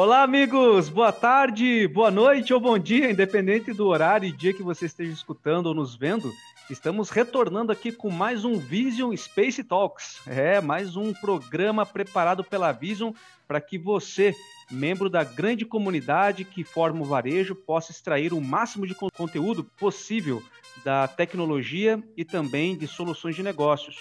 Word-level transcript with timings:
Olá, 0.00 0.22
amigos! 0.22 0.88
Boa 0.88 1.10
tarde, 1.10 1.88
boa 1.88 2.08
noite 2.08 2.54
ou 2.54 2.60
bom 2.60 2.78
dia, 2.78 3.10
independente 3.10 3.72
do 3.72 3.88
horário 3.88 4.28
e 4.28 4.30
dia 4.30 4.54
que 4.54 4.62
você 4.62 4.86
esteja 4.86 5.12
escutando 5.12 5.66
ou 5.66 5.74
nos 5.74 5.96
vendo. 5.96 6.32
Estamos 6.70 7.10
retornando 7.10 7.72
aqui 7.72 7.90
com 7.90 8.08
mais 8.08 8.44
um 8.44 8.60
Vision 8.60 9.12
Space 9.16 9.64
Talks. 9.64 10.20
É, 10.24 10.60
mais 10.60 10.94
um 10.94 11.12
programa 11.12 11.84
preparado 11.84 12.44
pela 12.44 12.70
Vision 12.70 13.12
para 13.48 13.60
que 13.60 13.76
você, 13.76 14.36
membro 14.70 15.10
da 15.10 15.24
grande 15.24 15.64
comunidade 15.64 16.44
que 16.44 16.62
forma 16.62 17.02
o 17.02 17.04
varejo, 17.04 17.56
possa 17.56 17.90
extrair 17.90 18.32
o 18.32 18.40
máximo 18.40 18.86
de 18.86 18.94
conteúdo 18.94 19.64
possível 19.64 20.40
da 20.84 21.08
tecnologia 21.08 22.00
e 22.16 22.24
também 22.24 22.78
de 22.78 22.86
soluções 22.86 23.34
de 23.34 23.42
negócios. 23.42 23.96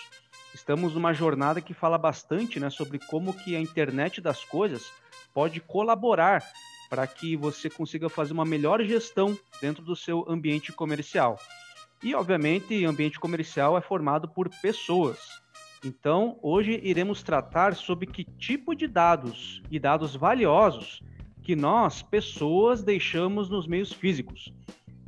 Estamos 0.54 0.93
numa 0.93 1.11
jornada 1.11 1.59
que 1.59 1.73
fala 1.73 1.98
bastante 1.98 2.59
né, 2.59 2.70
sobre 2.70 3.00
como 3.00 3.34
que 3.34 3.55
a 3.55 3.59
internet 3.59 4.21
das 4.21 4.45
coisas 4.45 4.91
pode 5.38 5.62
colaborar 5.62 6.44
para 6.90 7.06
que 7.06 7.36
você 7.36 7.70
consiga 7.70 8.10
fazer 8.10 8.34
uma 8.34 8.43
melhor 8.43 8.84
gestão 8.84 9.38
dentro 9.61 9.84
do 9.84 9.96
seu 9.96 10.25
ambiente 10.28 10.71
comercial. 10.71 11.39
E, 12.02 12.16
obviamente, 12.16 12.84
ambiente 12.84 13.20
comercial 13.20 13.78
é 13.78 13.82
formado 13.82 14.28
por 14.28 14.50
pessoas. 14.64 15.20
Então, 15.86 16.39
hoje 16.42 16.82
iremos 16.84 17.21
tratar 17.21 17.75
sobre 17.75 18.08
que 18.08 18.24
tipo 18.24 18.74
de 18.74 18.88
dados 18.88 19.61
e 19.70 19.78
dados 19.78 20.16
valiosos 20.16 21.04
que 21.44 21.56
nós, 21.56 22.02
pessoas, 22.02 22.82
deixamos 22.82 23.47
nos 23.47 23.68
meios 23.68 23.94
físicos. 23.94 24.52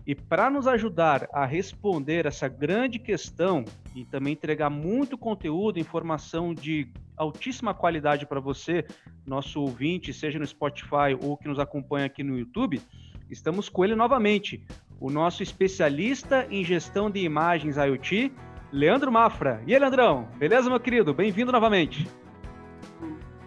E 0.05 0.13
para 0.13 0.51
nos 0.51 0.67
ajudar 0.67 1.27
a 1.33 1.43
responder 1.43 2.27
essa 2.27 2.47
grande 2.47 2.99
questão 2.99 3.65
e 3.95 4.05
também 4.05 4.33
entregar 4.33 4.69
muito 4.69 5.17
conteúdo, 5.17 5.79
informação 5.79 6.53
de 6.53 6.87
altíssima 7.17 7.73
qualidade 7.73 8.25
para 8.25 8.39
você, 8.39 8.85
nosso 9.29 9.61
ouvinte, 9.61 10.11
seja 10.11 10.39
no 10.39 10.45
Spotify 10.45 11.15
ou 11.21 11.37
que 11.37 11.47
nos 11.47 11.59
acompanha 11.59 12.07
aqui 12.07 12.23
no 12.23 12.37
YouTube, 12.37 12.81
estamos 13.29 13.69
com 13.69 13.85
ele 13.85 13.95
novamente, 13.95 14.61
o 14.99 15.09
nosso 15.09 15.43
especialista 15.43 16.47
em 16.49 16.63
gestão 16.65 17.09
de 17.09 17.19
imagens 17.19 17.77
IoT, 17.77 18.33
Leandro 18.71 19.11
Mafra. 19.11 19.61
E 19.65 19.73
aí, 19.73 19.79
Leandrão, 19.79 20.27
beleza, 20.37 20.69
meu 20.69 20.79
querido? 20.79 21.13
Bem-vindo 21.13 21.51
novamente. 21.51 22.07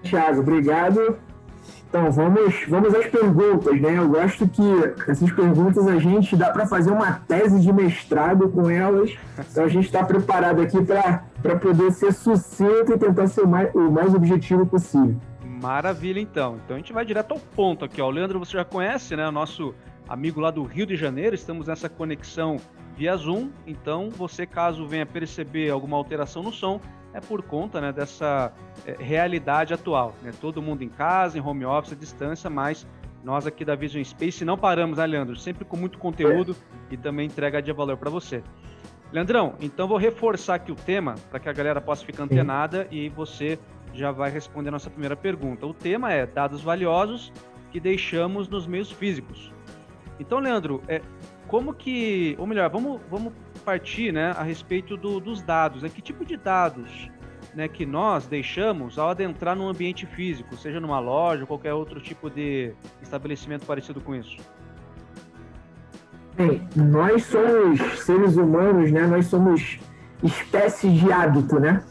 Thiago, 0.02 0.41
obrigado. 0.41 1.19
Então, 1.89 2.11
vamos, 2.11 2.55
vamos 2.69 2.94
às 2.94 3.06
perguntas, 3.06 3.78
né? 3.78 3.98
Eu 3.98 4.08
gosto 4.08 4.48
que 4.48 4.62
essas 5.06 5.30
perguntas 5.30 5.86
a 5.86 5.98
gente 5.98 6.34
dá 6.34 6.50
para 6.50 6.67
fazer 6.67 6.91
uma 6.91 7.12
tese 7.12 7.61
de 7.61 7.70
mestrado 7.70 8.48
com 8.48 8.70
elas. 8.70 9.14
Então, 9.50 9.64
a 9.64 9.69
gente 9.69 9.84
está 9.84 10.02
preparado 10.02 10.62
aqui 10.62 10.78
para 10.83 11.56
poder 11.56 11.92
ser 11.92 12.12
sucinto 12.14 12.94
e 12.94 12.98
tentar 12.98 13.27
ser 13.27 13.46
mais, 13.46 13.74
o 13.74 13.91
mais 13.91 14.14
objetivo 14.14 14.64
possível. 14.64 15.20
Maravilha, 15.62 16.18
então. 16.18 16.60
Então, 16.64 16.74
a 16.74 16.78
gente 16.80 16.92
vai 16.92 17.05
direto 17.05 17.30
ao 17.30 17.38
ponto 17.38 17.84
aqui. 17.84 18.02
Ó. 18.02 18.08
O 18.08 18.10
Leandro, 18.10 18.36
você 18.41 18.52
já 18.55 18.64
conhece, 18.64 19.14
né? 19.14 19.30
Nosso 19.30 19.72
amigo 20.08 20.41
lá 20.41 20.50
do 20.50 20.64
Rio 20.64 20.84
de 20.84 20.96
Janeiro. 20.96 21.36
Estamos 21.36 21.68
nessa 21.68 21.88
conexão 21.88 22.56
via 22.96 23.16
Zoom. 23.16 23.50
Então, 23.64 24.10
você, 24.10 24.44
caso 24.44 24.84
venha 24.88 25.06
perceber 25.06 25.70
alguma 25.70 25.96
alteração 25.96 26.42
no 26.42 26.52
som, 26.52 26.80
é 27.14 27.20
por 27.20 27.42
conta 27.42 27.80
né, 27.80 27.92
dessa 27.92 28.52
é, 28.84 28.96
realidade 28.98 29.72
atual. 29.72 30.16
Né? 30.20 30.33
Todo 30.40 30.60
mundo 30.60 30.83
em 30.83 30.88
casa, 30.88 31.38
em 31.38 31.40
home 31.40 31.64
office, 31.64 31.92
à 31.92 31.96
distância, 31.96 32.50
mas 32.50 32.84
nós 33.22 33.46
aqui 33.46 33.64
da 33.64 33.77
Vision 33.77 34.02
Space 34.02 34.44
não 34.44 34.58
paramos, 34.58 34.98
né, 34.98 35.06
Leandro? 35.06 35.36
Sempre 35.36 35.64
com 35.64 35.77
muito 35.77 35.96
conteúdo 35.96 36.56
e 36.90 36.96
também 36.96 37.27
entrega 37.27 37.62
de 37.62 37.72
valor 37.72 37.96
para 37.96 38.10
você. 38.10 38.42
Leandrão, 39.12 39.55
então 39.60 39.86
vou 39.86 39.98
reforçar 39.98 40.55
aqui 40.55 40.72
o 40.72 40.74
tema 40.74 41.14
para 41.30 41.38
que 41.38 41.48
a 41.48 41.52
galera 41.52 41.80
possa 41.80 42.05
ficar 42.05 42.24
antenada 42.24 42.88
e 42.90 43.10
você 43.10 43.58
já 43.93 44.11
vai 44.11 44.31
responder 44.31 44.69
a 44.69 44.73
nossa 44.73 44.91
primeira 44.91 45.17
pergunta. 45.17 45.67
O 45.67 45.75
tema 45.75 46.12
é 46.12 46.27
dados 46.27 46.62
valiosos 46.62 47.33
que 47.71 47.81
deixamos 47.81 48.48
nos 48.48 48.67
meios 48.67 48.91
físicos. 48.91 49.53
Então, 50.19 50.39
Leandro, 50.39 50.83
é, 50.89 51.01
como 51.47 51.75
que, 51.75 52.37
ou 52.39 52.47
melhor, 52.47 52.69
vamos, 52.70 53.01
vamos 53.11 53.33
partir 53.65 54.13
né, 54.13 54.33
a 54.37 54.43
respeito 54.43 54.97
do, 54.97 55.20
dos 55.20 55.42
dados. 55.42 55.83
Né? 55.83 55.89
Que 55.89 56.01
tipo 56.01 56.25
de 56.25 56.36
dados 56.36 57.11
né, 57.55 57.69
que 57.69 57.85
nós 57.85 58.27
deixamos 58.27 58.98
ao 58.98 59.11
adentrar 59.11 59.57
num 59.57 59.69
ambiente 59.69 60.07
físico, 60.07 60.57
seja 60.57 60.81
numa 60.81 60.98
loja 60.98 61.42
ou 61.42 61.47
qualquer 61.47 61.73
outro 61.75 62.01
tipo 62.01 62.31
de 62.31 62.73
estabelecimento 63.02 63.67
parecido 63.67 64.01
com 64.01 64.14
isso? 64.14 64.36
Bem, 66.35 66.67
nós 66.75 67.25
somos 67.25 67.79
seres 68.01 68.36
humanos, 68.36 68.91
né? 68.91 69.07
Nós 69.07 69.27
somos 69.27 69.79
espécies 70.22 70.92
de 70.92 71.12
hábito, 71.12 71.58
né? 71.58 71.83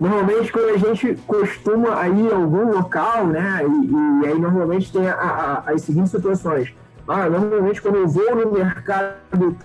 Normalmente 0.00 0.52
quando 0.52 0.74
a 0.74 0.76
gente 0.76 1.14
costuma 1.26 2.06
ir 2.08 2.32
a 2.32 2.36
algum 2.36 2.72
local, 2.72 3.26
né? 3.26 3.60
E, 3.62 4.24
e 4.24 4.28
aí 4.28 4.38
normalmente 4.38 4.92
tem 4.92 5.08
a, 5.08 5.14
a, 5.14 5.70
as 5.70 5.82
seguintes 5.82 6.10
situações. 6.10 6.74
Ah, 7.08 7.28
normalmente 7.28 7.80
quando 7.82 7.96
eu 7.96 8.08
vou 8.08 8.36
no 8.36 8.52
mercado 8.52 9.56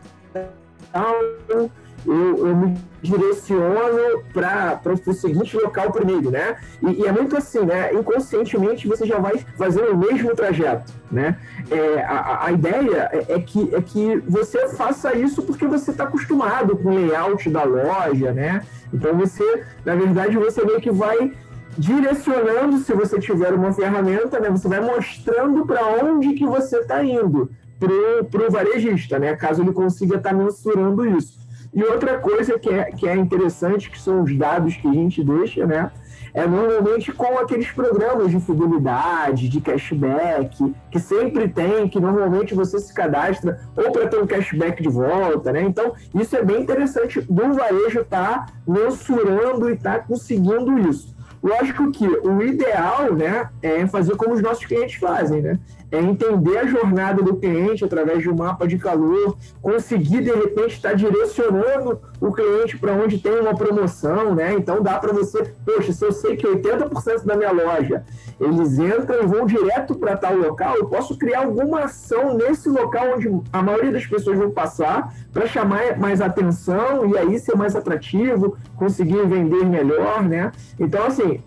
eu, 2.05 2.47
eu 2.47 2.55
me 2.55 2.77
direciono 3.01 4.23
para 4.33 4.81
o 5.05 5.13
seguinte 5.13 5.55
local 5.55 5.91
primeiro, 5.91 6.31
né? 6.31 6.57
E, 6.81 7.01
e, 7.01 7.05
é 7.05 7.11
muito 7.11 7.37
assim, 7.37 7.61
né? 7.61 7.93
Inconscientemente 7.93 8.87
você 8.87 9.05
já 9.05 9.19
vai 9.19 9.37
fazendo 9.57 9.91
o 9.91 9.97
mesmo 9.97 10.35
trajeto, 10.35 10.91
né? 11.11 11.37
É, 11.69 12.01
a, 12.01 12.45
a 12.45 12.51
ideia 12.51 13.09
é, 13.11 13.33
é, 13.33 13.39
que, 13.39 13.73
é 13.73 13.81
que 13.81 14.17
você 14.27 14.69
faça 14.69 15.15
isso 15.15 15.41
porque 15.43 15.67
você 15.67 15.91
está 15.91 16.05
acostumado 16.05 16.75
com 16.77 16.89
o 16.89 16.95
layout 16.95 17.49
da 17.49 17.63
loja, 17.63 18.31
né? 18.31 18.63
Então 18.93 19.13
você, 19.15 19.63
na 19.85 19.95
verdade, 19.95 20.37
você 20.37 20.63
meio 20.63 20.81
que 20.81 20.91
vai 20.91 21.31
direcionando, 21.77 22.79
se 22.79 22.93
você 22.93 23.19
tiver 23.19 23.53
uma 23.53 23.71
ferramenta, 23.71 24.39
né? 24.39 24.49
Você 24.49 24.67
vai 24.67 24.81
mostrando 24.81 25.65
para 25.65 25.85
onde 26.03 26.33
que 26.33 26.45
você 26.45 26.79
está 26.79 27.03
indo 27.03 27.49
para 27.79 28.47
o 28.47 28.51
varejista, 28.51 29.19
né? 29.19 29.35
caso 29.35 29.61
ele 29.61 29.71
consiga 29.71 30.17
estar 30.17 30.31
tá 30.31 30.35
mensurando 30.35 31.05
isso. 31.05 31.46
E 31.73 31.83
outra 31.83 32.17
coisa 32.17 32.57
que 32.57 32.69
é, 32.69 32.85
que 32.85 33.07
é 33.07 33.15
interessante, 33.15 33.89
que 33.89 33.99
são 33.99 34.23
os 34.23 34.35
dados 34.35 34.75
que 34.75 34.87
a 34.87 34.93
gente 34.93 35.23
deixa, 35.23 35.65
né? 35.65 35.91
É 36.33 36.45
normalmente 36.45 37.11
com 37.11 37.37
aqueles 37.39 37.71
programas 37.71 38.29
de 38.29 38.39
fidelidade, 38.39 39.49
de 39.49 39.59
cashback, 39.59 40.75
que 40.91 40.99
sempre 40.99 41.47
tem, 41.47 41.87
que 41.87 41.99
normalmente 41.99 42.53
você 42.53 42.79
se 42.79 42.93
cadastra 42.93 43.59
ou 43.75 43.91
para 43.91 44.07
ter 44.07 44.21
um 44.21 44.27
cashback 44.27 44.81
de 44.83 44.89
volta, 44.89 45.51
né? 45.51 45.61
Então, 45.63 45.93
isso 46.13 46.35
é 46.35 46.43
bem 46.43 46.61
interessante 46.61 47.21
do 47.21 47.53
varejo 47.53 48.01
estar 48.01 48.45
tá 48.45 48.53
mensurando 48.67 49.69
e 49.69 49.73
estar 49.73 49.99
tá 49.99 49.99
conseguindo 49.99 50.77
isso. 50.79 51.15
Lógico 51.41 51.91
que 51.91 52.05
o 52.05 52.41
ideal, 52.41 53.13
né, 53.13 53.49
é 53.61 53.85
fazer 53.87 54.15
como 54.15 54.33
os 54.33 54.41
nossos 54.41 54.65
clientes 54.65 54.95
fazem, 54.99 55.41
né? 55.41 55.59
É 55.91 55.99
entender 55.99 56.57
a 56.57 56.65
jornada 56.65 57.23
do 57.23 57.37
cliente 57.37 57.85
através 57.85 58.21
de 58.21 58.29
um 58.29 58.35
mapa 58.35 58.67
de 58.67 58.77
calor, 58.77 59.37
conseguir 59.61 60.21
de 60.21 60.31
repente 60.31 60.73
estar 60.75 60.93
direcionando 60.93 61.99
o 62.19 62.31
cliente 62.31 62.77
para 62.77 62.93
onde 62.93 63.19
tem 63.19 63.39
uma 63.39 63.55
promoção, 63.55 64.35
né? 64.35 64.53
Então 64.53 64.81
dá 64.81 64.99
para 64.99 65.13
você, 65.13 65.53
poxa, 65.65 65.93
se 65.93 66.03
eu 66.03 66.11
sei 66.11 66.35
que 66.35 66.45
80% 66.45 67.23
da 67.23 67.35
minha 67.35 67.51
loja 67.51 68.03
eles 68.39 68.77
entram 68.77 69.23
e 69.23 69.25
vão 69.25 69.45
direto 69.45 69.95
para 69.95 70.17
tal 70.17 70.35
local, 70.35 70.75
eu 70.75 70.85
posso 70.87 71.17
criar 71.17 71.43
alguma 71.43 71.85
ação 71.85 72.35
nesse 72.35 72.69
local 72.69 73.15
onde 73.15 73.29
a 73.51 73.61
maioria 73.61 73.91
das 73.91 74.05
pessoas 74.05 74.37
vão 74.37 74.51
passar 74.51 75.13
para 75.31 75.47
chamar 75.47 75.97
mais 75.97 76.21
atenção 76.21 77.07
e 77.09 77.17
aí 77.17 77.39
ser 77.39 77.55
mais 77.55 77.75
atrativo, 77.75 78.57
conseguir 78.75 79.25
vender 79.25 79.65
melhor, 79.65 80.23
né? 80.23 80.51
Então, 80.79 81.05
assim, 81.05 81.41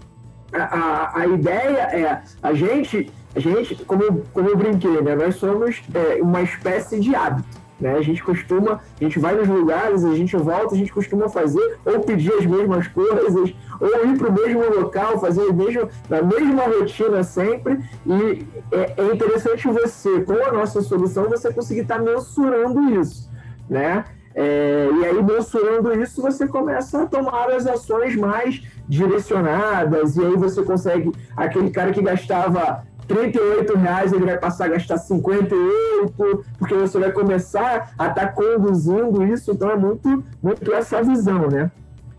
a, 0.53 1.21
a, 1.21 1.27
ideia 1.27 1.78
é 1.93 2.22
a 2.43 2.53
gente, 2.53 3.11
a 3.34 3.41
gente 3.41 3.77
como, 3.84 4.22
como 4.33 4.49
eu 4.49 4.56
brinquei, 4.56 5.00
né? 5.00 5.15
Nós 5.15 5.37
somos 5.37 5.83
é, 5.94 6.22
uma 6.22 6.43
espécie 6.43 6.99
de 7.00 7.15
hábito. 7.15 7.61
Né? 7.81 7.94
A 7.97 8.03
gente 8.03 8.22
costuma, 8.22 8.81
a 9.00 9.05
gente 9.05 9.19
vai 9.19 9.34
nos 9.34 9.49
lugares, 9.49 10.05
a 10.05 10.15
gente 10.15 10.37
volta, 10.37 10.75
a 10.75 10.78
gente 10.78 10.93
costuma 10.93 11.28
fazer 11.28 11.78
ou 11.84 12.00
pedir 12.00 12.33
as 12.34 12.44
mesmas 12.44 12.87
coisas, 12.89 13.34
ou 13.34 14.06
ir 14.06 14.19
para 14.19 14.28
o 14.28 14.33
mesmo 14.33 14.81
local, 14.81 15.19
fazer 15.19 15.49
a 15.49 15.53
mesma, 15.53 15.89
a 16.10 16.22
mesma 16.22 16.62
rotina 16.65 17.25
sempre. 17.25 17.81
E 18.06 18.47
é, 18.71 18.94
é 18.99 19.15
interessante 19.15 19.66
você, 19.66 20.21
com 20.21 20.34
a 20.34 20.53
nossa 20.53 20.83
solução, 20.83 21.28
você 21.28 21.53
conseguir 21.53 21.80
estar 21.80 21.97
tá 21.97 22.03
mensurando 22.03 23.01
isso. 23.01 23.30
Né? 23.69 24.04
É, 24.34 24.89
e 24.92 25.04
aí, 25.07 25.22
mensurando 25.22 25.92
isso, 26.01 26.21
você 26.21 26.47
começa 26.47 27.03
a 27.03 27.07
tomar 27.07 27.51
as 27.51 27.66
ações 27.66 28.15
mais 28.15 28.63
direcionadas, 28.91 30.16
e 30.16 30.25
aí 30.25 30.37
você 30.37 30.63
consegue, 30.65 31.13
aquele 31.37 31.71
cara 31.71 31.92
que 31.92 32.03
gastava 32.03 32.84
38 33.07 33.77
reais 33.77 34.13
ele 34.13 34.25
vai 34.25 34.37
passar 34.37 34.66
a 34.66 34.69
gastar 34.69 34.98
58, 34.98 36.45
porque 36.59 36.75
você 36.75 36.98
vai 36.98 37.13
começar 37.13 37.92
a 37.97 38.09
estar 38.09 38.15
tá 38.15 38.28
conduzindo 38.28 39.25
isso, 39.25 39.53
então 39.53 39.71
é 39.71 39.77
muito, 39.77 40.25
muito 40.42 40.72
essa 40.72 41.03
visão, 41.03 41.48
né? 41.48 41.71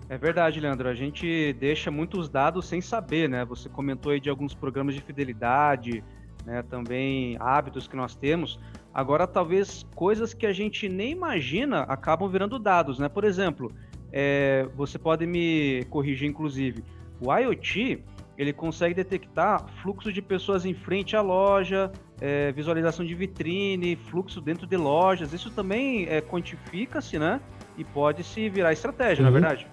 É 0.09 0.18
verdade, 0.18 0.59
Leandro. 0.59 0.89
A 0.89 0.94
gente 0.94 1.53
deixa 1.53 1.89
muitos 1.89 2.27
dados 2.27 2.65
sem 2.68 2.81
saber, 2.81 3.29
né? 3.29 3.45
Você 3.45 3.69
comentou 3.69 4.12
aí 4.12 4.19
de 4.19 4.29
alguns 4.29 4.53
programas 4.53 4.94
de 4.94 5.01
fidelidade, 5.01 6.03
né? 6.45 6.62
Também 6.63 7.38
hábitos 7.39 7.88
que 7.88 7.95
nós 7.95 8.13
temos. 8.13 8.59
Agora, 8.94 9.25
talvez 9.25 9.85
coisas 9.95 10.33
que 10.33 10.45
a 10.45 10.51
gente 10.51 10.89
nem 10.89 11.12
imagina 11.12 11.83
acabam 11.83 12.29
virando 12.29 12.59
dados, 12.59 13.00
né? 13.00 13.07
Por 13.07 13.23
exemplo, 13.23 13.71
é, 14.11 14.67
você 14.75 14.97
pode 14.97 15.25
me 15.25 15.85
corrigir, 15.89 16.27
inclusive. 16.27 16.83
O 17.19 17.33
IoT 17.33 18.03
ele 18.37 18.53
consegue 18.53 18.95
detectar 18.95 19.65
fluxo 19.81 20.11
de 20.11 20.21
pessoas 20.21 20.65
em 20.65 20.73
frente 20.73 21.15
à 21.15 21.21
loja, 21.21 21.91
é, 22.19 22.51
visualização 22.51 23.05
de 23.05 23.13
vitrine, 23.13 23.95
fluxo 23.95 24.41
dentro 24.41 24.65
de 24.65 24.77
lojas. 24.77 25.31
Isso 25.31 25.51
também 25.51 26.07
é, 26.09 26.21
quantifica-se, 26.21 27.19
né? 27.19 27.39
E 27.77 27.83
pode 27.83 28.23
se 28.23 28.49
virar 28.49 28.73
estratégia, 28.73 29.23
uhum. 29.23 29.31
na 29.31 29.37
é 29.37 29.41
verdade. 29.41 29.67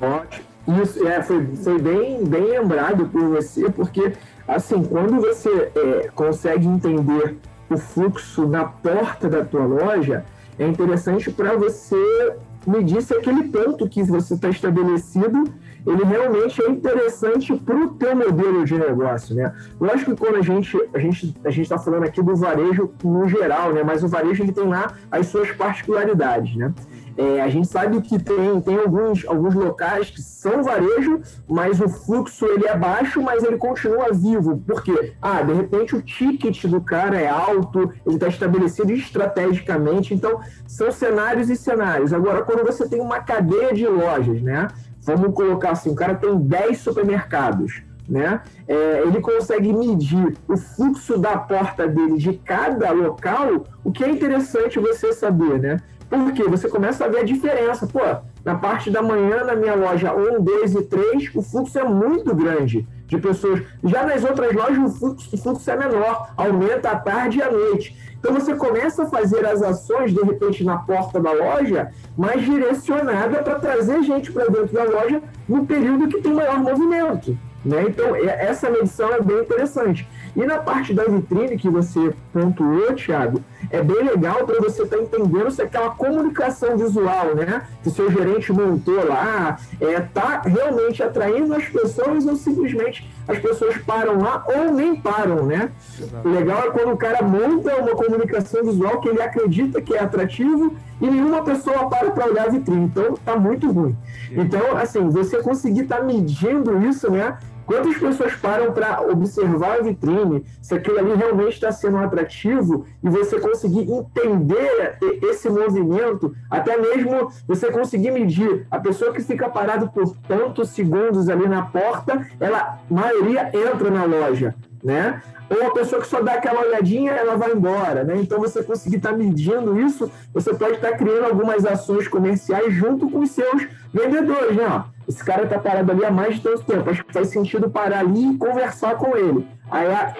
Ótimo. 0.00 0.50
Isso, 0.82 1.06
é, 1.06 1.22
foi, 1.22 1.46
foi 1.56 1.80
bem, 1.80 2.24
bem 2.24 2.44
lembrado 2.44 3.06
por 3.06 3.28
você, 3.28 3.70
porque, 3.70 4.12
assim, 4.46 4.82
quando 4.84 5.20
você 5.20 5.72
é, 5.74 6.08
consegue 6.14 6.66
entender 6.66 7.38
o 7.70 7.78
fluxo 7.78 8.46
na 8.46 8.64
porta 8.64 9.28
da 9.28 9.44
tua 9.44 9.64
loja, 9.64 10.24
é 10.58 10.66
interessante 10.66 11.30
para 11.30 11.56
você 11.56 12.36
medir 12.66 13.02
se 13.02 13.14
aquele 13.14 13.44
ponto 13.44 13.88
que 13.88 14.02
você 14.02 14.34
está 14.34 14.48
estabelecido 14.48 15.44
ele 15.86 16.04
realmente 16.04 16.62
é 16.62 16.70
interessante 16.70 17.54
para 17.56 17.76
o 17.76 17.88
teu 17.94 18.14
modelo 18.14 18.64
de 18.64 18.74
negócio, 18.78 19.34
né? 19.34 19.52
Lógico 19.80 20.14
que 20.14 20.18
quando 20.18 20.36
a 20.36 20.42
gente 20.42 20.76
a 20.92 20.98
gente 20.98 21.34
a 21.44 21.50
gente 21.50 21.62
está 21.62 21.78
falando 21.78 22.04
aqui 22.04 22.22
do 22.22 22.36
varejo 22.36 22.92
no 23.02 23.28
geral, 23.28 23.72
né? 23.72 23.82
Mas 23.82 24.04
o 24.04 24.08
varejo 24.08 24.42
ele 24.42 24.52
tem 24.52 24.68
lá 24.68 24.94
as 25.10 25.28
suas 25.28 25.50
particularidades, 25.52 26.54
né? 26.56 26.72
É, 27.20 27.42
a 27.42 27.50
gente 27.50 27.68
sabe 27.68 28.00
que 28.00 28.18
tem, 28.18 28.58
tem 28.62 28.78
alguns, 28.78 29.26
alguns 29.26 29.54
locais 29.54 30.08
que 30.08 30.22
são 30.22 30.62
varejo, 30.62 31.20
mas 31.46 31.78
o 31.78 31.86
fluxo 31.86 32.46
ele 32.46 32.66
é 32.66 32.74
baixo, 32.74 33.20
mas 33.20 33.44
ele 33.44 33.58
continua 33.58 34.10
vivo. 34.10 34.56
Por 34.66 34.82
quê? 34.82 35.12
Ah, 35.20 35.42
de 35.42 35.52
repente 35.52 35.94
o 35.94 36.00
ticket 36.00 36.64
do 36.64 36.80
cara 36.80 37.20
é 37.20 37.28
alto, 37.28 37.92
ele 38.06 38.14
está 38.14 38.26
estabelecido 38.26 38.90
estrategicamente. 38.92 40.14
Então, 40.14 40.40
são 40.66 40.90
cenários 40.90 41.50
e 41.50 41.56
cenários. 41.56 42.14
Agora, 42.14 42.42
quando 42.42 42.64
você 42.64 42.88
tem 42.88 43.02
uma 43.02 43.20
cadeia 43.20 43.74
de 43.74 43.86
lojas, 43.86 44.40
né? 44.40 44.68
Vamos 45.02 45.34
colocar 45.34 45.72
assim, 45.72 45.90
o 45.90 45.94
cara 45.94 46.14
tem 46.14 46.34
10 46.34 46.78
supermercados. 46.78 47.82
Né? 48.08 48.40
É, 48.66 49.02
ele 49.02 49.20
consegue 49.20 49.72
medir 49.72 50.36
o 50.48 50.56
fluxo 50.56 51.16
da 51.16 51.36
porta 51.36 51.86
dele 51.86 52.16
de 52.16 52.32
cada 52.32 52.90
local, 52.90 53.66
o 53.84 53.92
que 53.92 54.02
é 54.02 54.10
interessante 54.10 54.80
você 54.80 55.12
saber, 55.12 55.60
né? 55.60 55.76
Porque 56.10 56.42
você 56.42 56.68
começa 56.68 57.04
a 57.04 57.08
ver 57.08 57.20
a 57.20 57.24
diferença. 57.24 57.86
Pô, 57.86 58.00
na 58.44 58.56
parte 58.56 58.90
da 58.90 59.00
manhã, 59.00 59.44
na 59.44 59.54
minha 59.54 59.76
loja 59.76 60.12
1, 60.12 60.42
2 60.42 60.74
e 60.74 60.82
3, 60.82 61.30
o 61.36 61.40
fluxo 61.40 61.78
é 61.78 61.84
muito 61.84 62.34
grande 62.34 62.86
de 63.06 63.16
pessoas. 63.16 63.62
Já 63.84 64.04
nas 64.04 64.24
outras 64.24 64.52
lojas, 64.52 64.78
o 64.78 64.98
fluxo, 64.98 65.34
o 65.34 65.38
fluxo 65.38 65.70
é 65.70 65.76
menor, 65.76 66.32
aumenta 66.36 66.90
à 66.90 66.96
tarde 66.96 67.38
e 67.38 67.42
à 67.42 67.50
noite. 67.50 67.96
Então 68.18 68.34
você 68.34 68.54
começa 68.54 69.04
a 69.04 69.06
fazer 69.06 69.46
as 69.46 69.62
ações, 69.62 70.12
de 70.12 70.20
repente, 70.20 70.64
na 70.64 70.78
porta 70.78 71.20
da 71.20 71.32
loja, 71.32 71.90
mais 72.18 72.44
direcionada 72.44 73.42
para 73.42 73.54
trazer 73.60 74.02
gente 74.02 74.32
para 74.32 74.46
dentro 74.46 74.74
da 74.74 74.84
loja 74.84 75.22
no 75.48 75.64
período 75.64 76.08
que 76.08 76.20
tem 76.20 76.34
maior 76.34 76.58
movimento. 76.58 77.38
Né? 77.64 77.84
Então, 77.88 78.16
essa 78.16 78.68
medição 78.70 79.12
é 79.12 79.20
bem 79.20 79.40
interessante. 79.40 80.08
E 80.36 80.44
na 80.44 80.58
parte 80.58 80.94
da 80.94 81.04
vitrine 81.04 81.56
que 81.56 81.68
você 81.68 82.12
pontuou, 82.32 82.94
Thiago, 82.94 83.42
é 83.70 83.82
bem 83.82 84.04
legal 84.04 84.46
para 84.46 84.60
você 84.60 84.82
estar 84.82 84.96
tá 84.96 85.02
entendendo 85.02 85.50
se 85.50 85.62
aquela 85.62 85.90
comunicação 85.90 86.76
visual, 86.76 87.34
né, 87.34 87.62
que 87.82 87.90
seu 87.90 88.10
gerente 88.10 88.52
montou 88.52 89.06
lá, 89.06 89.58
é, 89.80 90.00
tá 90.00 90.42
realmente 90.44 91.02
atraindo 91.02 91.54
as 91.54 91.64
pessoas 91.64 92.26
ou 92.26 92.36
simplesmente 92.36 93.08
as 93.26 93.38
pessoas 93.38 93.76
param 93.78 94.18
lá 94.20 94.44
ou 94.46 94.72
nem 94.72 94.96
param, 94.96 95.46
né? 95.46 95.70
Exato. 95.98 96.28
O 96.28 96.32
legal 96.32 96.64
é 96.64 96.70
quando 96.70 96.92
o 96.92 96.96
cara 96.96 97.22
monta 97.22 97.76
uma 97.76 97.94
comunicação 97.94 98.64
visual 98.64 99.00
que 99.00 99.08
ele 99.08 99.22
acredita 99.22 99.80
que 99.80 99.94
é 99.94 100.00
atrativo 100.00 100.74
e 101.00 101.06
nenhuma 101.06 101.42
pessoa 101.42 101.88
para 101.88 102.10
para 102.10 102.26
olhar 102.26 102.46
a 102.46 102.50
vitrine. 102.50 102.84
Então, 102.84 103.14
tá 103.24 103.36
muito 103.36 103.70
ruim. 103.70 103.96
Então, 104.32 104.76
assim, 104.76 105.08
você 105.08 105.42
conseguir 105.42 105.82
estar 105.82 105.98
tá 105.98 106.02
medindo 106.02 106.82
isso, 106.84 107.10
né? 107.10 107.38
Quantas 107.70 107.96
pessoas 107.98 108.34
param 108.34 108.72
para 108.72 109.00
observar 109.00 109.78
a 109.78 109.82
vitrine, 109.82 110.44
se 110.60 110.74
aquilo 110.74 110.98
ali 110.98 111.14
realmente 111.14 111.52
está 111.52 111.70
sendo 111.70 111.98
atrativo 111.98 112.84
e 113.00 113.08
você 113.08 113.38
conseguir 113.38 113.88
entender 113.88 114.98
esse 115.22 115.48
movimento, 115.48 116.34
até 116.50 116.76
mesmo 116.76 117.30
você 117.46 117.70
conseguir 117.70 118.10
medir 118.10 118.66
a 118.68 118.80
pessoa 118.80 119.12
que 119.12 119.22
fica 119.22 119.48
parada 119.48 119.86
por 119.86 120.16
tantos 120.26 120.70
segundos 120.70 121.28
ali 121.28 121.48
na 121.48 121.62
porta, 121.62 122.26
ela, 122.40 122.58
a 122.58 122.78
maioria 122.92 123.52
entra 123.54 123.88
na 123.88 124.02
loja, 124.02 124.52
né? 124.82 125.22
Ou 125.48 125.68
a 125.68 125.70
pessoa 125.70 126.02
que 126.02 126.08
só 126.08 126.20
dá 126.20 126.34
aquela 126.34 126.62
olhadinha, 126.62 127.12
ela 127.12 127.36
vai 127.36 127.52
embora, 127.52 128.02
né? 128.02 128.16
Então 128.16 128.40
você 128.40 128.64
conseguir 128.64 128.96
estar 128.96 129.10
tá 129.10 129.16
medindo 129.16 129.80
isso, 129.80 130.10
você 130.34 130.52
pode 130.52 130.74
estar 130.74 130.90
tá 130.90 130.96
criando 130.96 131.26
algumas 131.26 131.64
ações 131.64 132.08
comerciais 132.08 132.74
junto 132.74 133.08
com 133.08 133.20
os 133.20 133.30
seus 133.30 133.68
vendedores, 133.94 134.56
né? 134.56 134.84
Esse 135.10 135.24
cara 135.24 135.42
está 135.42 135.58
parado 135.58 135.90
ali 135.90 136.04
há 136.04 136.10
mais 136.10 136.36
de 136.36 136.42
tanto 136.42 136.62
tempo. 136.62 136.88
Acho 136.88 137.04
que 137.04 137.12
faz 137.12 137.28
sentido 137.28 137.68
parar 137.68 137.98
ali 137.98 138.32
e 138.32 138.38
conversar 138.38 138.94
com 138.96 139.16
ele. 139.16 139.44
Aí, 139.68 139.88
a, 139.92 140.14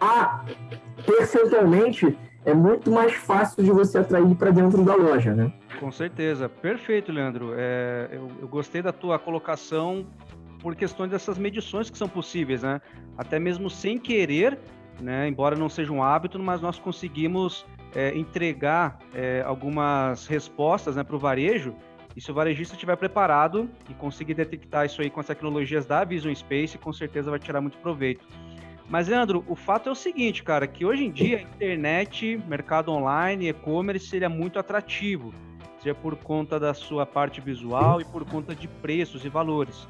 a, 0.00 0.44
percentualmente, 1.04 2.16
é 2.44 2.54
muito 2.54 2.88
mais 2.88 3.12
fácil 3.14 3.64
de 3.64 3.70
você 3.72 3.98
atrair 3.98 4.32
para 4.36 4.50
dentro 4.50 4.84
da 4.84 4.94
loja, 4.94 5.34
né? 5.34 5.52
Com 5.80 5.90
certeza. 5.90 6.48
Perfeito, 6.48 7.10
Leandro. 7.10 7.52
É, 7.56 8.10
eu, 8.12 8.30
eu 8.40 8.46
gostei 8.46 8.80
da 8.80 8.92
tua 8.92 9.18
colocação 9.18 10.06
por 10.60 10.76
questões 10.76 11.10
dessas 11.10 11.36
medições 11.36 11.90
que 11.90 11.98
são 11.98 12.08
possíveis, 12.08 12.62
né? 12.62 12.80
Até 13.16 13.40
mesmo 13.40 13.68
sem 13.68 13.98
querer, 13.98 14.56
né? 15.00 15.26
Embora 15.26 15.56
não 15.56 15.68
seja 15.68 15.92
um 15.92 16.00
hábito, 16.00 16.38
mas 16.38 16.60
nós 16.60 16.78
conseguimos 16.78 17.66
é, 17.92 18.16
entregar 18.16 19.00
é, 19.12 19.42
algumas 19.44 20.28
respostas 20.28 20.94
né, 20.94 21.02
para 21.02 21.16
o 21.16 21.18
varejo 21.18 21.74
e 22.16 22.20
se 22.20 22.30
o 22.30 22.34
varejista 22.34 22.74
estiver 22.74 22.96
preparado 22.96 23.68
e 23.88 23.94
conseguir 23.94 24.34
detectar 24.34 24.86
isso 24.86 25.00
aí 25.00 25.10
com 25.10 25.20
as 25.20 25.26
tecnologias 25.26 25.86
da 25.86 26.04
Vision 26.04 26.34
Space, 26.34 26.78
com 26.78 26.92
certeza 26.92 27.30
vai 27.30 27.38
tirar 27.38 27.60
muito 27.60 27.78
proveito. 27.78 28.26
Mas, 28.88 29.06
Leandro, 29.06 29.44
o 29.46 29.54
fato 29.54 29.88
é 29.88 29.92
o 29.92 29.94
seguinte, 29.94 30.42
cara, 30.42 30.66
que 30.66 30.84
hoje 30.84 31.04
em 31.04 31.10
dia 31.10 31.38
a 31.38 31.42
internet, 31.42 32.40
mercado 32.48 32.90
online, 32.90 33.48
e-commerce 33.48 34.06
seria 34.06 34.30
muito 34.30 34.58
atrativo, 34.58 35.32
seja 35.78 35.94
por 35.94 36.16
conta 36.16 36.58
da 36.58 36.72
sua 36.72 37.04
parte 37.04 37.40
visual 37.40 38.00
e 38.00 38.04
por 38.04 38.24
conta 38.24 38.54
de 38.54 38.66
preços 38.66 39.24
e 39.24 39.28
valores. 39.28 39.86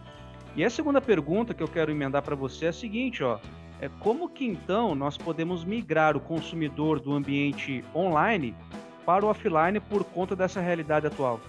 E 0.57 0.65
a 0.65 0.71
segunda 0.71 1.01
pergunta 1.01 1.55
que 1.55 1.63
eu 1.63 1.69
quero 1.69 1.93
emendar 1.93 2.23
para 2.23 2.35
você 2.35 2.67
é 2.67 2.69
a 2.71 2.73
seguinte, 2.73 3.23
ó, 3.23 3.39
é 3.81 3.89
como 4.01 4.29
que 4.29 4.45
então 4.45 4.95
nós 4.97 5.17
podemos 5.17 5.65
migrar 5.65 6.17
o 6.17 6.21
consumidor 6.21 6.99
do 6.99 7.13
ambiente 7.13 7.85
online 7.95 8.57
para 9.07 9.25
o 9.25 9.29
offline 9.29 9.79
por 9.79 10.03
conta 10.03 10.35
dessa 10.35 10.61
realidade 10.61 11.07
atual? 11.07 11.41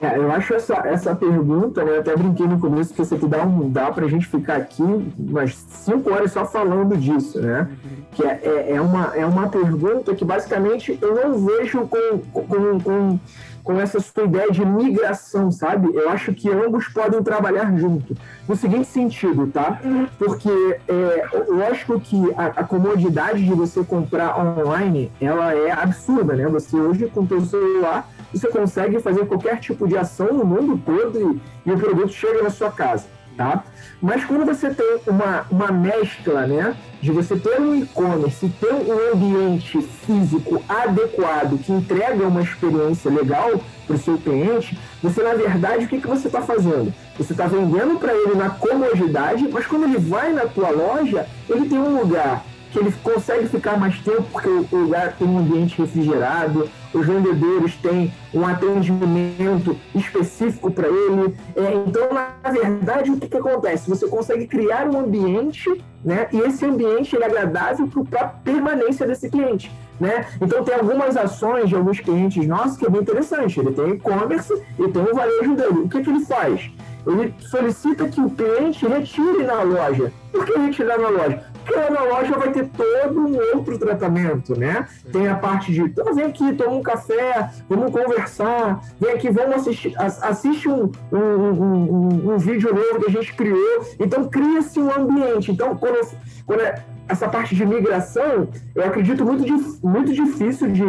É, 0.00 0.18
eu 0.18 0.30
acho 0.30 0.54
essa, 0.54 0.74
essa 0.86 1.14
pergunta, 1.14 1.82
né? 1.82 1.92
Eu 1.92 2.00
até 2.00 2.14
brinquei 2.14 2.46
no 2.46 2.60
começo 2.60 2.92
que 2.92 3.00
isso 3.00 3.14
aqui 3.14 3.26
dá, 3.26 3.42
um, 3.44 3.70
dá 3.70 3.90
pra 3.90 4.06
gente 4.06 4.26
ficar 4.26 4.56
aqui 4.56 4.82
umas 5.18 5.54
cinco 5.54 6.12
horas 6.12 6.32
só 6.32 6.44
falando 6.44 6.96
disso, 6.96 7.40
né? 7.40 7.68
Que 8.12 8.22
é, 8.22 8.40
é, 8.42 8.72
é, 8.74 8.80
uma, 8.80 9.16
é 9.16 9.24
uma 9.24 9.48
pergunta 9.48 10.14
que 10.14 10.24
basicamente 10.24 10.98
eu 11.00 11.14
não 11.14 11.38
vejo 11.46 11.88
com, 11.88 12.18
com, 12.42 12.80
com, 12.80 13.18
com 13.64 13.80
essa 13.80 13.98
sua 13.98 14.24
ideia 14.24 14.50
de 14.50 14.62
migração, 14.66 15.50
sabe? 15.50 15.88
Eu 15.94 16.10
acho 16.10 16.34
que 16.34 16.50
ambos 16.50 16.88
podem 16.88 17.22
trabalhar 17.22 17.74
junto. 17.78 18.14
No 18.46 18.54
seguinte 18.54 18.88
sentido, 18.88 19.46
tá? 19.46 19.80
Porque 20.18 20.78
é 20.88 21.26
lógico 21.48 21.98
que 21.98 22.34
a, 22.36 22.46
a 22.48 22.64
comodidade 22.64 23.42
de 23.42 23.54
você 23.54 23.82
comprar 23.82 24.38
online, 24.38 25.10
ela 25.22 25.54
é 25.54 25.72
absurda, 25.72 26.34
né? 26.34 26.46
Você 26.48 26.76
hoje 26.76 27.06
com 27.06 27.22
o 27.22 27.26
seu 27.26 27.40
celular 27.46 28.06
você 28.38 28.48
consegue 28.48 29.00
fazer 29.00 29.26
qualquer 29.26 29.58
tipo 29.58 29.86
de 29.88 29.96
ação 29.96 30.32
no 30.32 30.44
mundo 30.44 30.80
todo 30.84 31.40
e, 31.64 31.70
e 31.70 31.72
o 31.72 31.78
produto 31.78 32.12
chega 32.12 32.42
na 32.42 32.50
sua 32.50 32.70
casa, 32.70 33.06
tá? 33.36 33.64
Mas 34.00 34.24
quando 34.24 34.44
você 34.44 34.70
tem 34.70 34.98
uma, 35.06 35.46
uma 35.50 35.72
mescla, 35.72 36.46
né, 36.46 36.76
de 37.00 37.10
você 37.10 37.36
ter 37.36 37.60
um 37.60 37.74
e-commerce, 37.74 38.48
ter 38.60 38.72
um 38.72 39.12
ambiente 39.12 39.80
físico 39.80 40.62
adequado 40.68 41.58
que 41.58 41.72
entrega 41.72 42.26
uma 42.26 42.42
experiência 42.42 43.10
legal 43.10 43.60
para 43.86 43.96
o 43.96 43.98
seu 43.98 44.18
cliente, 44.18 44.78
você 45.02 45.22
na 45.22 45.34
verdade 45.34 45.84
o 45.84 45.88
que, 45.88 46.00
que 46.00 46.06
você 46.06 46.26
está 46.26 46.42
fazendo? 46.42 46.92
Você 47.16 47.32
está 47.32 47.46
vendendo 47.46 47.98
para 47.98 48.14
ele 48.14 48.34
na 48.34 48.50
comodidade, 48.50 49.48
mas 49.50 49.66
quando 49.66 49.84
ele 49.84 49.98
vai 49.98 50.32
na 50.32 50.46
tua 50.46 50.70
loja, 50.70 51.26
ele 51.48 51.68
tem 51.68 51.78
um 51.78 52.00
lugar 52.00 52.44
que 52.76 52.78
ele 52.78 52.92
consegue 53.02 53.48
ficar 53.48 53.78
mais 53.78 53.98
tempo 54.00 54.24
porque 54.32 54.48
o 54.48 54.76
lugar 54.76 55.14
tem 55.14 55.26
um 55.26 55.38
ambiente 55.38 55.78
refrigerado, 55.80 56.68
os 56.96 57.06
vendedores 57.06 57.76
têm 57.76 58.12
um 58.32 58.46
atendimento 58.46 59.76
específico 59.94 60.70
para 60.70 60.88
ele. 60.88 61.34
É, 61.54 61.74
então, 61.86 62.08
na 62.12 62.50
verdade, 62.50 63.10
o 63.10 63.16
que, 63.18 63.28
que 63.28 63.36
acontece? 63.36 63.88
Você 63.88 64.08
consegue 64.08 64.46
criar 64.46 64.88
um 64.88 64.98
ambiente, 64.98 65.84
né? 66.04 66.28
E 66.32 66.38
esse 66.38 66.64
ambiente 66.64 67.16
é 67.16 67.24
agradável 67.24 67.88
para 68.08 68.20
a 68.20 68.28
permanência 68.28 69.06
desse 69.06 69.28
cliente. 69.28 69.70
Né? 69.98 70.26
Então 70.42 70.62
tem 70.62 70.74
algumas 70.74 71.16
ações 71.16 71.70
de 71.70 71.74
alguns 71.74 72.00
clientes 72.00 72.46
nossos 72.46 72.76
que 72.76 72.86
é 72.86 72.90
bem 72.90 73.00
interessante. 73.00 73.58
Ele 73.58 73.72
tem 73.72 73.92
e-commerce 73.92 74.52
e 74.78 74.88
tem 74.88 75.02
o 75.02 75.14
varejo 75.14 75.54
dele. 75.54 75.78
O 75.84 75.88
que, 75.88 76.02
que 76.02 76.10
ele 76.10 76.24
faz? 76.24 76.70
Ele 77.06 77.32
solicita 77.38 78.08
que 78.08 78.20
o 78.20 78.28
cliente 78.28 78.86
retire 78.86 79.44
na 79.44 79.62
loja. 79.62 80.12
Por 80.32 80.44
que 80.44 80.58
retirar 80.58 80.98
na 80.98 81.08
loja? 81.08 81.44
Que 81.66 81.74
lá 81.74 81.90
na 81.90 82.02
loja 82.02 82.38
vai 82.38 82.52
ter 82.52 82.68
todo 82.68 83.20
um 83.20 83.36
outro 83.56 83.78
tratamento, 83.78 84.58
né? 84.58 84.86
Tem 85.12 85.28
a 85.28 85.34
parte 85.34 85.72
de, 85.72 85.80
então 85.82 86.14
vem 86.14 86.26
aqui, 86.26 86.52
toma 86.54 86.76
um 86.76 86.82
café, 86.82 87.50
vamos 87.68 87.90
conversar, 87.90 88.80
vem 89.00 89.12
aqui, 89.12 89.30
vamos 89.30 89.56
assistir, 89.56 89.94
assiste 89.98 90.68
um, 90.68 90.90
um, 91.12 91.18
um, 91.18 92.34
um 92.34 92.38
vídeo 92.38 92.74
novo 92.74 93.00
que 93.00 93.06
a 93.06 93.12
gente 93.12 93.34
criou. 93.34 93.84
Então 93.98 94.28
cria-se 94.28 94.78
um 94.78 94.90
ambiente. 94.90 95.50
Então, 95.50 95.76
quando, 95.76 96.08
quando 96.46 96.60
é 96.60 96.84
essa 97.08 97.28
parte 97.28 97.54
de 97.54 97.64
migração, 97.64 98.48
eu 98.74 98.84
acredito 98.84 99.24
muito, 99.24 99.44
muito 99.86 100.12
difícil 100.12 100.70
de 100.70 100.84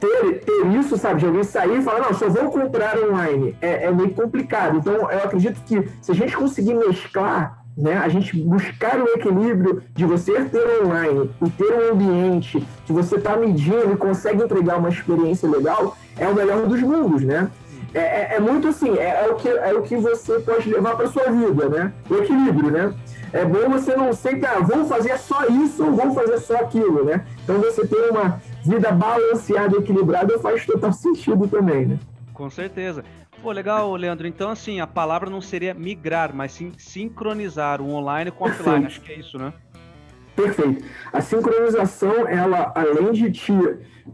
ter, 0.00 0.40
ter 0.40 0.66
isso, 0.78 0.96
sabe? 0.96 1.20
De 1.20 1.26
alguém 1.26 1.44
sair 1.44 1.78
e 1.78 1.82
falar, 1.82 2.00
não, 2.00 2.14
só 2.14 2.28
vou 2.28 2.50
comprar 2.50 2.98
online. 2.98 3.56
É, 3.60 3.84
é 3.84 3.90
meio 3.92 4.10
complicado. 4.10 4.78
Então, 4.78 4.94
eu 4.94 5.18
acredito 5.24 5.60
que 5.64 5.88
se 6.00 6.10
a 6.10 6.14
gente 6.14 6.36
conseguir 6.36 6.74
mesclar 6.74 7.61
né? 7.76 7.96
A 7.96 8.08
gente 8.08 8.36
buscar 8.36 9.00
o 9.00 9.08
equilíbrio 9.08 9.82
de 9.94 10.04
você 10.04 10.44
ter 10.44 10.84
online 10.84 11.30
e 11.44 11.50
ter 11.50 11.72
um 11.72 11.92
ambiente 11.92 12.62
que 12.84 12.92
você 12.92 13.16
está 13.16 13.36
medindo 13.36 13.92
e 13.92 13.96
consegue 13.96 14.42
entregar 14.42 14.78
uma 14.78 14.88
experiência 14.88 15.48
legal 15.48 15.96
é 16.16 16.28
o 16.28 16.34
melhor 16.34 16.66
dos 16.66 16.80
mundos, 16.80 17.22
né? 17.22 17.50
É, 17.94 18.00
é, 18.00 18.34
é 18.36 18.40
muito 18.40 18.68
assim, 18.68 18.96
é, 18.96 19.24
é, 19.24 19.28
o 19.28 19.34
que, 19.36 19.48
é 19.48 19.74
o 19.74 19.82
que 19.82 19.96
você 19.96 20.38
pode 20.40 20.68
levar 20.70 20.96
para 20.96 21.08
sua 21.08 21.30
vida, 21.30 21.68
né? 21.68 21.92
O 22.08 22.14
equilíbrio, 22.16 22.70
né? 22.70 22.94
É 23.32 23.44
bom 23.44 23.68
você 23.70 23.96
não 23.96 24.12
sempre, 24.12 24.46
ah, 24.46 24.60
vou 24.60 24.84
fazer 24.84 25.18
só 25.18 25.46
isso 25.46 25.84
ou 25.84 25.92
vou 25.92 26.12
fazer 26.12 26.38
só 26.38 26.56
aquilo, 26.56 27.04
né? 27.04 27.24
Então 27.42 27.58
você 27.58 27.86
ter 27.86 28.10
uma 28.10 28.40
vida 28.64 28.92
balanceada 28.92 29.76
e 29.76 29.80
equilibrada 29.80 30.38
faz 30.38 30.64
total 30.66 30.92
sentido 30.92 31.48
também, 31.48 31.86
né? 31.86 31.98
Com 32.34 32.48
certeza. 32.50 33.04
Pô, 33.42 33.50
legal, 33.50 33.94
Leandro. 33.96 34.26
Então, 34.28 34.50
assim, 34.50 34.78
a 34.78 34.86
palavra 34.86 35.28
não 35.28 35.40
seria 35.40 35.74
migrar, 35.74 36.32
mas 36.32 36.52
sim 36.52 36.70
sincronizar 36.78 37.82
o 37.82 37.90
online 37.92 38.30
com 38.30 38.44
o 38.44 38.48
offline. 38.48 38.86
Acho 38.86 39.00
que 39.00 39.10
é 39.10 39.18
isso, 39.18 39.36
né? 39.36 39.52
Perfeito. 40.36 40.84
A 41.12 41.20
sincronização, 41.20 42.28
ela, 42.28 42.72
além 42.74 43.10
de 43.10 43.32
te, 43.32 43.52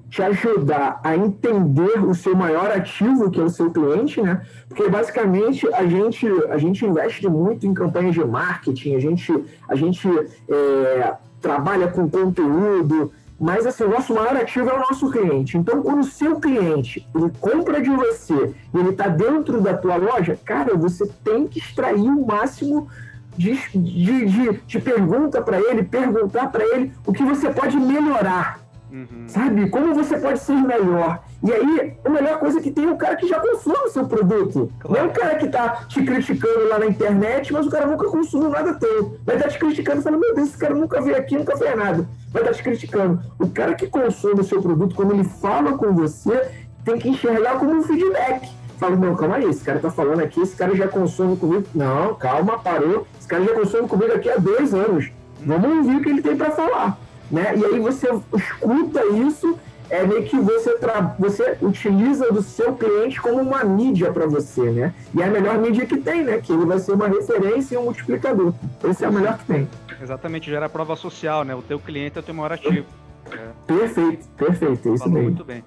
te 0.09 0.23
ajudar 0.23 0.99
a 1.05 1.15
entender 1.15 2.03
o 2.03 2.15
seu 2.15 2.35
maior 2.35 2.71
ativo, 2.71 3.31
que 3.31 3.39
é 3.39 3.45
o 3.45 3.51
seu 3.51 3.71
cliente, 3.71 4.21
né? 4.23 4.41
Porque 4.67 4.89
basicamente 4.89 5.69
a 5.75 5.87
gente, 5.87 6.27
a 6.49 6.57
gente 6.57 6.87
investe 6.87 7.29
muito 7.29 7.67
em 7.67 7.75
campanhas 7.75 8.15
de 8.15 8.25
marketing, 8.25 8.95
a 8.95 8.99
gente, 8.99 9.45
a 9.69 9.75
gente 9.77 10.09
é, 10.49 11.15
trabalha 11.41 11.89
com 11.89 12.09
conteúdo, 12.09 13.13
mas 13.41 13.67
assim, 13.67 13.85
o 13.85 13.91
nosso 13.91 14.13
maior 14.15 14.37
ativo 14.37 14.69
é 14.69 14.75
o 14.75 14.81
nosso 14.81 15.11
cliente. 15.11 15.57
Então, 15.57 15.83
quando 15.83 16.01
o 16.01 16.05
seu 16.05 16.41
cliente 16.41 17.07
ele 17.15 17.31
compra 17.41 17.81
de 17.81 17.91
você 17.91 18.55
e 18.75 18.79
ele 18.79 18.91
está 18.91 19.07
dentro 19.07 19.61
da 19.61 19.77
tua 19.77 19.97
loja, 19.97 20.39
cara, 20.45 20.77
você 20.77 21.07
tem 21.23 21.47
que 21.47 21.59
extrair 21.59 22.09
o 22.09 22.27
máximo 22.27 22.89
de, 23.37 23.57
de, 23.73 24.27
de, 24.27 24.53
de 24.67 24.81
pergunta 24.81 25.41
para 25.41 25.61
ele, 25.61 25.85
perguntar 25.85 26.49
para 26.51 26.65
ele 26.65 26.93
o 27.07 27.13
que 27.13 27.23
você 27.23 27.49
pode 27.51 27.77
melhorar. 27.77 28.61
Uhum. 28.91 29.29
Sabe? 29.29 29.69
Como 29.71 29.95
você 29.95 30.19
pode 30.19 30.39
ser 30.41 30.55
melhor. 30.55 31.23
E 31.43 31.53
aí, 31.53 31.97
a 32.05 32.09
melhor 32.09 32.39
coisa 32.39 32.61
que 32.61 32.71
tem 32.71 32.87
é 32.87 32.91
o 32.91 32.97
cara 32.97 33.17
que 33.17 33.29
já 33.29 33.39
consome 33.39 33.85
o 33.85 33.89
seu 33.89 34.07
produto. 34.07 34.73
Claro. 34.81 34.97
Não 34.97 35.05
é 35.05 35.09
o 35.09 35.13
cara 35.13 35.35
que 35.37 35.49
tá 35.49 35.85
te 35.89 36.03
criticando 36.03 36.69
lá 36.69 36.79
na 36.79 36.87
internet, 36.87 37.53
mas 37.53 37.67
o 37.67 37.71
cara 37.71 37.87
nunca 37.87 38.09
consumiu 38.09 38.51
nada 38.51 38.75
teu. 38.75 39.19
Vai 39.25 39.37
estar 39.37 39.49
tá 39.49 39.55
te 39.55 39.59
criticando, 39.59 40.03
falando, 40.03 40.21
meu 40.21 40.35
Deus, 40.35 40.49
esse 40.49 40.59
cara 40.59 40.75
nunca 40.75 41.01
veio 41.01 41.17
aqui, 41.17 41.37
nunca 41.37 41.57
fez 41.57 41.77
nada. 41.77 42.09
Vai 42.33 42.43
estar 42.43 42.53
tá 42.53 42.57
te 42.57 42.63
criticando. 42.63 43.21
O 43.39 43.49
cara 43.51 43.75
que 43.75 43.87
consome 43.87 44.41
o 44.41 44.45
seu 44.45 44.61
produto, 44.61 44.95
quando 44.95 45.13
ele 45.13 45.25
fala 45.25 45.77
com 45.77 45.93
você, 45.95 46.51
tem 46.85 46.99
que 46.99 47.09
enxergar 47.09 47.59
como 47.59 47.73
um 47.73 47.83
feedback. 47.83 48.51
Fala, 48.79 48.95
não, 48.95 49.17
calma 49.17 49.37
aí, 49.37 49.45
esse 49.45 49.65
cara 49.65 49.81
tá 49.81 49.91
falando 49.91 50.21
aqui, 50.21 50.41
esse 50.41 50.55
cara 50.55 50.75
já 50.75 50.87
consome 50.87 51.37
comigo. 51.37 51.65
Não, 51.75 52.15
calma, 52.15 52.59
parou. 52.59 53.07
Esse 53.19 53.29
cara 53.29 53.45
já 53.45 53.53
consome 53.53 53.89
comigo 53.89 54.13
aqui 54.13 54.31
há 54.31 54.37
dois 54.37 54.73
anos. 54.73 55.11
Vamos 55.45 55.79
ouvir 55.79 55.97
o 55.97 56.03
que 56.03 56.09
ele 56.11 56.23
tem 56.23 56.37
para 56.37 56.51
falar. 56.51 56.99
Né? 57.31 57.57
E 57.57 57.65
aí 57.65 57.79
você 57.79 58.09
escuta 58.35 59.05
isso, 59.07 59.59
é 59.91 60.07
meio 60.07 60.25
que 60.25 60.39
você, 60.39 60.79
tra... 60.79 61.15
você 61.19 61.57
utiliza 61.63 62.31
do 62.33 62.43
seu 62.43 62.75
cliente 62.75 63.21
como 63.21 63.41
uma 63.41 63.65
mídia 63.65 64.13
para 64.13 64.27
você, 64.27 64.71
né? 64.71 64.95
E 65.15 65.23
é 65.23 65.27
a 65.27 65.31
melhor 65.31 65.59
mídia 65.59 65.87
que 65.87 65.97
tem, 65.97 66.23
né? 66.23 66.39
Que 66.39 66.53
ele 66.53 66.65
vai 66.65 66.79
ser 66.79 66.93
uma 66.93 67.09
referência 67.09 67.75
e 67.75 67.79
um 67.79 67.85
multiplicador. 67.85 68.53
Esse 68.85 69.05
é 69.05 69.09
o 69.09 69.13
melhor 69.13 69.39
que 69.39 69.47
tem. 69.47 69.69
Exatamente, 70.01 70.51
gera 70.51 70.69
prova 70.69 70.95
social, 70.95 71.45
né? 71.45 71.55
O 71.55 71.63
teu 71.63 71.79
cliente 71.79 72.19
é 72.19 72.21
o 72.21 72.23
teu 72.23 72.35
maior 72.35 72.53
ativo. 72.53 72.87
É. 73.31 73.49
Perfeito, 73.67 74.27
perfeito, 74.37 74.89
é 74.89 74.95
isso 74.95 75.05
Falou 75.05 75.15
mesmo. 75.15 75.31
Muito 75.31 75.45
bem. 75.45 75.65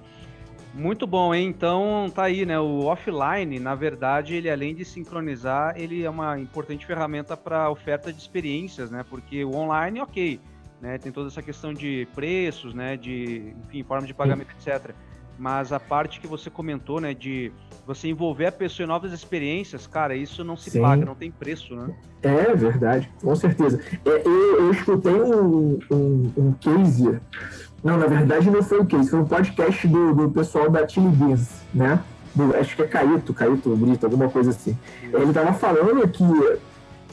Muito 0.74 1.06
bom, 1.06 1.34
hein? 1.34 1.48
Então 1.48 2.10
tá 2.14 2.24
aí, 2.24 2.46
né? 2.46 2.58
O 2.58 2.86
offline, 2.86 3.58
na 3.58 3.74
verdade, 3.74 4.34
ele 4.34 4.48
além 4.48 4.74
de 4.74 4.84
sincronizar, 4.84 5.74
ele 5.76 6.02
é 6.02 6.08
uma 6.08 6.38
importante 6.38 6.86
ferramenta 6.86 7.36
para 7.36 7.68
oferta 7.68 8.10
de 8.12 8.18
experiências, 8.18 8.90
né? 8.90 9.04
Porque 9.08 9.44
o 9.44 9.54
online, 9.54 10.00
ok, 10.00 10.40
né? 10.82 10.98
Tem 10.98 11.10
toda 11.12 11.28
essa 11.28 11.40
questão 11.40 11.72
de 11.72 12.06
preços, 12.14 12.74
né? 12.74 12.96
De, 12.96 13.54
enfim, 13.64 13.82
forma 13.84 14.06
de 14.06 14.12
pagamento, 14.12 14.50
etc. 14.58 14.92
Mas 15.38 15.72
a 15.72 15.80
parte 15.80 16.20
que 16.20 16.26
você 16.26 16.50
comentou, 16.50 17.00
né? 17.00 17.14
De 17.14 17.52
você 17.86 18.08
envolver 18.08 18.46
a 18.46 18.52
pessoa 18.52 18.84
em 18.84 18.88
novas 18.88 19.12
experiências, 19.12 19.86
cara, 19.86 20.14
isso 20.14 20.44
não 20.44 20.56
se 20.56 20.70
Sim. 20.70 20.82
paga, 20.82 21.04
não 21.04 21.14
tem 21.14 21.30
preço, 21.30 21.74
né? 21.74 21.94
É 22.22 22.54
verdade, 22.54 23.08
com 23.22 23.34
certeza. 23.34 23.80
É, 24.04 24.22
eu, 24.26 24.58
eu 24.58 24.70
escutei 24.72 25.14
um, 25.14 25.78
um, 25.90 26.32
um 26.36 26.52
case 26.60 27.20
não, 27.82 27.96
na 27.96 28.06
verdade 28.06 28.48
não 28.48 28.62
foi 28.62 28.78
o 28.78 28.86
case, 28.86 29.10
foi 29.10 29.18
um 29.18 29.24
podcast 29.24 29.88
do, 29.88 30.14
do 30.14 30.30
pessoal 30.30 30.70
da 30.70 30.86
Chili 30.86 31.08
Beans, 31.08 31.48
né? 31.74 32.00
Do, 32.32 32.54
acho 32.56 32.76
que 32.76 32.82
é 32.82 32.86
Caíto, 32.86 33.34
Caíto 33.34 33.74
Brito, 33.74 34.06
alguma 34.06 34.28
coisa 34.28 34.50
assim. 34.50 34.78
Ele 35.02 35.32
tava 35.32 35.52
falando 35.52 36.06
que, 36.08 36.24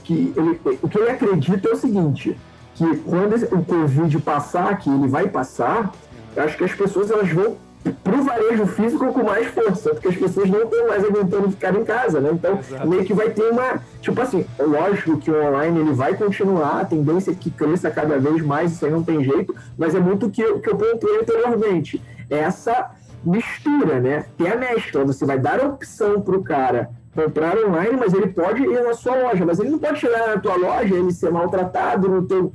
que 0.03 0.33
ele, 0.37 0.61
o 0.81 0.87
que 0.87 0.97
ele 0.99 1.09
acredita 1.09 1.69
é 1.69 1.71
o 1.71 1.75
seguinte, 1.75 2.37
que 2.79 2.95
quando 2.99 3.35
o 3.35 3.65
Covid 3.65 4.19
passar, 4.19 4.77
que 4.77 4.89
ele 4.89 5.05
vai 5.05 5.27
passar, 5.27 5.91
eu 6.33 6.43
acho 6.43 6.57
que 6.57 6.63
as 6.63 6.73
pessoas 6.73 7.11
elas 7.11 7.29
vão 7.29 7.57
pro 8.01 8.23
varejo 8.23 8.65
físico 8.67 9.11
com 9.11 9.21
mais 9.21 9.47
força, 9.47 9.89
porque 9.89 10.07
as 10.07 10.15
pessoas 10.15 10.49
não 10.49 10.63
estão 10.63 10.87
mais 10.87 11.03
aguentando 11.03 11.51
ficar 11.51 11.75
em 11.75 11.83
casa, 11.83 12.21
né? 12.21 12.29
Então, 12.31 12.57
Exato. 12.57 12.87
meio 12.87 13.03
que 13.03 13.13
vai 13.13 13.31
ter 13.31 13.51
uma. 13.51 13.81
Tipo 14.01 14.21
assim, 14.21 14.45
lógico 14.57 15.17
que 15.17 15.29
o 15.29 15.45
online 15.45 15.81
ele 15.81 15.91
vai 15.91 16.15
continuar, 16.15 16.79
a 16.79 16.85
tendência 16.85 17.31
é 17.31 17.35
que 17.35 17.51
cresça 17.51 17.91
cada 17.91 18.17
vez 18.17 18.41
mais, 18.41 18.71
isso 18.71 18.85
aí 18.85 18.91
não 18.91 19.03
tem 19.03 19.25
jeito, 19.25 19.53
mas 19.77 19.93
é 19.93 19.99
muito 19.99 20.27
o 20.27 20.31
que, 20.31 20.41
que 20.59 20.69
eu 20.69 20.77
pontuei 20.77 21.19
anteriormente. 21.19 22.01
Essa 22.29 22.91
mistura, 23.25 23.99
né? 23.99 24.25
Tem 24.37 24.49
a 24.49 24.55
mescla, 24.55 25.03
você 25.03 25.25
vai 25.25 25.37
dar 25.37 25.59
a 25.59 25.67
opção 25.67 26.21
pro 26.21 26.41
cara 26.41 26.89
comprar 27.23 27.57
online, 27.57 27.97
mas 27.97 28.13
ele 28.13 28.27
pode 28.27 28.63
ir 28.63 28.83
na 28.83 28.93
sua 28.93 29.15
loja, 29.15 29.45
mas 29.45 29.59
ele 29.59 29.69
não 29.69 29.79
pode 29.79 29.99
chegar 29.99 30.27
na 30.27 30.39
tua 30.39 30.55
loja, 30.55 30.95
ele 30.95 31.11
ser 31.11 31.31
maltratado, 31.31 32.07
não 32.07 32.25
ter 32.25 32.35
o, 32.37 32.51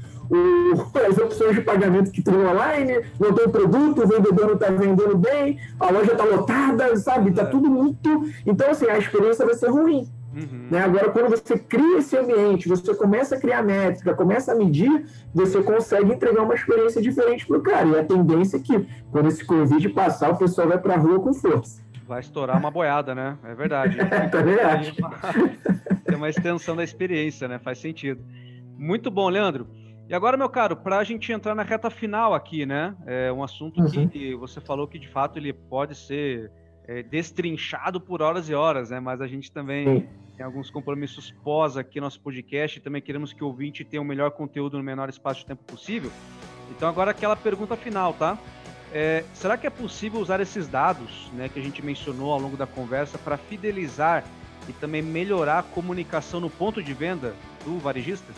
as 1.08 1.18
opções 1.18 1.54
de 1.54 1.60
pagamento 1.60 2.10
que 2.10 2.22
tem 2.22 2.34
online, 2.34 3.04
não 3.20 3.32
tem 3.32 3.48
produto, 3.48 4.02
o 4.02 4.06
vendedor 4.06 4.46
não 4.46 4.54
está 4.54 4.68
vendendo 4.68 5.16
bem, 5.16 5.58
a 5.78 5.90
loja 5.90 6.12
está 6.12 6.24
lotada, 6.24 6.96
sabe? 6.96 7.30
Está 7.30 7.42
é. 7.42 7.46
tudo 7.46 7.68
muito. 7.68 8.24
Então, 8.46 8.70
assim, 8.70 8.86
a 8.88 8.98
experiência 8.98 9.44
vai 9.44 9.54
ser 9.54 9.68
ruim. 9.68 10.08
Uhum. 10.34 10.66
Né? 10.70 10.82
Agora, 10.82 11.10
quando 11.10 11.30
você 11.30 11.56
cria 11.56 11.98
esse 11.98 12.16
ambiente, 12.16 12.68
você 12.68 12.92
começa 12.94 13.36
a 13.36 13.40
criar 13.40 13.62
métrica, 13.62 14.14
começa 14.14 14.50
a 14.50 14.54
medir, 14.54 15.06
você 15.32 15.62
consegue 15.62 16.12
entregar 16.12 16.42
uma 16.42 16.54
experiência 16.54 17.00
diferente 17.00 17.46
para 17.46 17.58
o 17.58 17.62
cara. 17.62 17.86
E 17.86 17.98
a 17.98 18.04
tendência 18.04 18.56
é 18.56 18.60
que, 18.60 18.86
quando 19.12 19.28
esse 19.28 19.44
Covid 19.44 19.88
passar, 19.90 20.32
o 20.32 20.36
pessoal 20.36 20.68
vai 20.68 20.78
para 20.78 20.94
a 20.94 20.98
rua 20.98 21.20
com 21.20 21.32
força 21.32 21.83
vai 22.06 22.20
estourar 22.20 22.58
uma 22.58 22.70
boiada, 22.70 23.14
né? 23.14 23.38
É 23.44 23.54
verdade. 23.54 23.96
Também 24.30 24.60
acho. 24.60 24.94
Tem 26.04 26.16
uma 26.16 26.28
extensão 26.28 26.76
da 26.76 26.84
experiência, 26.84 27.48
né? 27.48 27.58
Faz 27.58 27.78
sentido. 27.78 28.24
Muito 28.76 29.10
bom, 29.10 29.28
Leandro. 29.28 29.66
E 30.08 30.14
agora, 30.14 30.36
meu 30.36 30.48
caro, 30.48 30.76
para 30.76 30.98
a 30.98 31.04
gente 31.04 31.32
entrar 31.32 31.54
na 31.54 31.62
reta 31.62 31.88
final 31.88 32.34
aqui, 32.34 32.66
né? 32.66 32.94
É 33.06 33.32
um 33.32 33.42
assunto 33.42 33.80
uhum. 33.80 34.08
que 34.08 34.34
você 34.34 34.60
falou 34.60 34.86
que 34.86 34.98
de 34.98 35.08
fato 35.08 35.38
ele 35.38 35.52
pode 35.52 35.94
ser 35.94 36.50
é, 36.86 37.02
destrinchado 37.02 38.00
por 38.00 38.20
horas 38.20 38.48
e 38.48 38.54
horas, 38.54 38.90
né? 38.90 39.00
Mas 39.00 39.20
a 39.22 39.26
gente 39.26 39.50
também 39.50 40.00
Sim. 40.00 40.08
tem 40.36 40.44
alguns 40.44 40.70
compromissos 40.70 41.30
pós 41.42 41.78
aqui 41.78 42.00
no 42.00 42.06
nosso 42.06 42.20
podcast 42.20 42.78
e 42.78 42.82
também 42.82 43.00
queremos 43.00 43.32
que 43.32 43.42
o 43.42 43.46
ouvinte 43.46 43.82
tenha 43.82 44.02
o 44.02 44.04
melhor 44.04 44.30
conteúdo 44.32 44.76
no 44.76 44.84
menor 44.84 45.08
espaço 45.08 45.40
de 45.40 45.46
tempo 45.46 45.64
possível. 45.64 46.10
Então 46.70 46.88
agora 46.88 47.10
aquela 47.10 47.36
pergunta 47.36 47.74
final, 47.74 48.12
tá? 48.12 48.38
É, 48.96 49.24
será 49.34 49.56
que 49.56 49.66
é 49.66 49.70
possível 49.70 50.20
usar 50.20 50.38
esses 50.38 50.68
dados 50.68 51.28
né, 51.34 51.50
que 51.52 51.58
a 51.58 51.62
gente 51.62 51.84
mencionou 51.84 52.32
ao 52.32 52.38
longo 52.38 52.56
da 52.56 52.64
conversa 52.64 53.18
para 53.18 53.36
fidelizar 53.36 54.22
e 54.68 54.72
também 54.72 55.02
melhorar 55.02 55.58
a 55.58 55.62
comunicação 55.64 56.38
no 56.38 56.48
ponto 56.48 56.80
de 56.80 56.94
venda 56.94 57.34
do 57.64 57.76
varejista? 57.80 58.32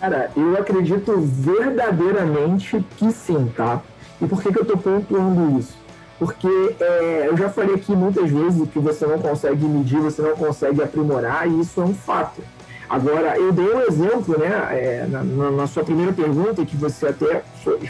Cara, 0.00 0.30
eu 0.34 0.56
acredito 0.56 1.20
verdadeiramente 1.20 2.82
que 2.96 3.12
sim, 3.12 3.52
tá? 3.54 3.82
E 4.22 4.26
por 4.26 4.42
que, 4.42 4.50
que 4.50 4.58
eu 4.58 4.62
estou 4.62 4.78
pontuando 4.78 5.58
isso? 5.58 5.76
Porque 6.18 6.48
é, 6.80 7.28
eu 7.28 7.36
já 7.36 7.50
falei 7.50 7.74
aqui 7.74 7.92
muitas 7.92 8.30
vezes 8.30 8.66
que 8.70 8.78
você 8.78 9.06
não 9.06 9.18
consegue 9.18 9.66
medir, 9.66 10.00
você 10.00 10.22
não 10.22 10.34
consegue 10.34 10.82
aprimorar, 10.82 11.46
e 11.46 11.60
isso 11.60 11.78
é 11.78 11.84
um 11.84 11.94
fato. 11.94 12.40
Agora, 12.88 13.36
eu 13.38 13.52
dei 13.52 13.72
um 13.72 13.80
exemplo, 13.80 14.38
né, 14.38 14.50
é, 14.70 15.06
na, 15.08 15.22
na, 15.22 15.66
sua 15.66 15.84
primeira 15.84 16.12
pergunta, 16.12 16.64
que 16.64 16.76
você 16.76 17.08
até 17.08 17.42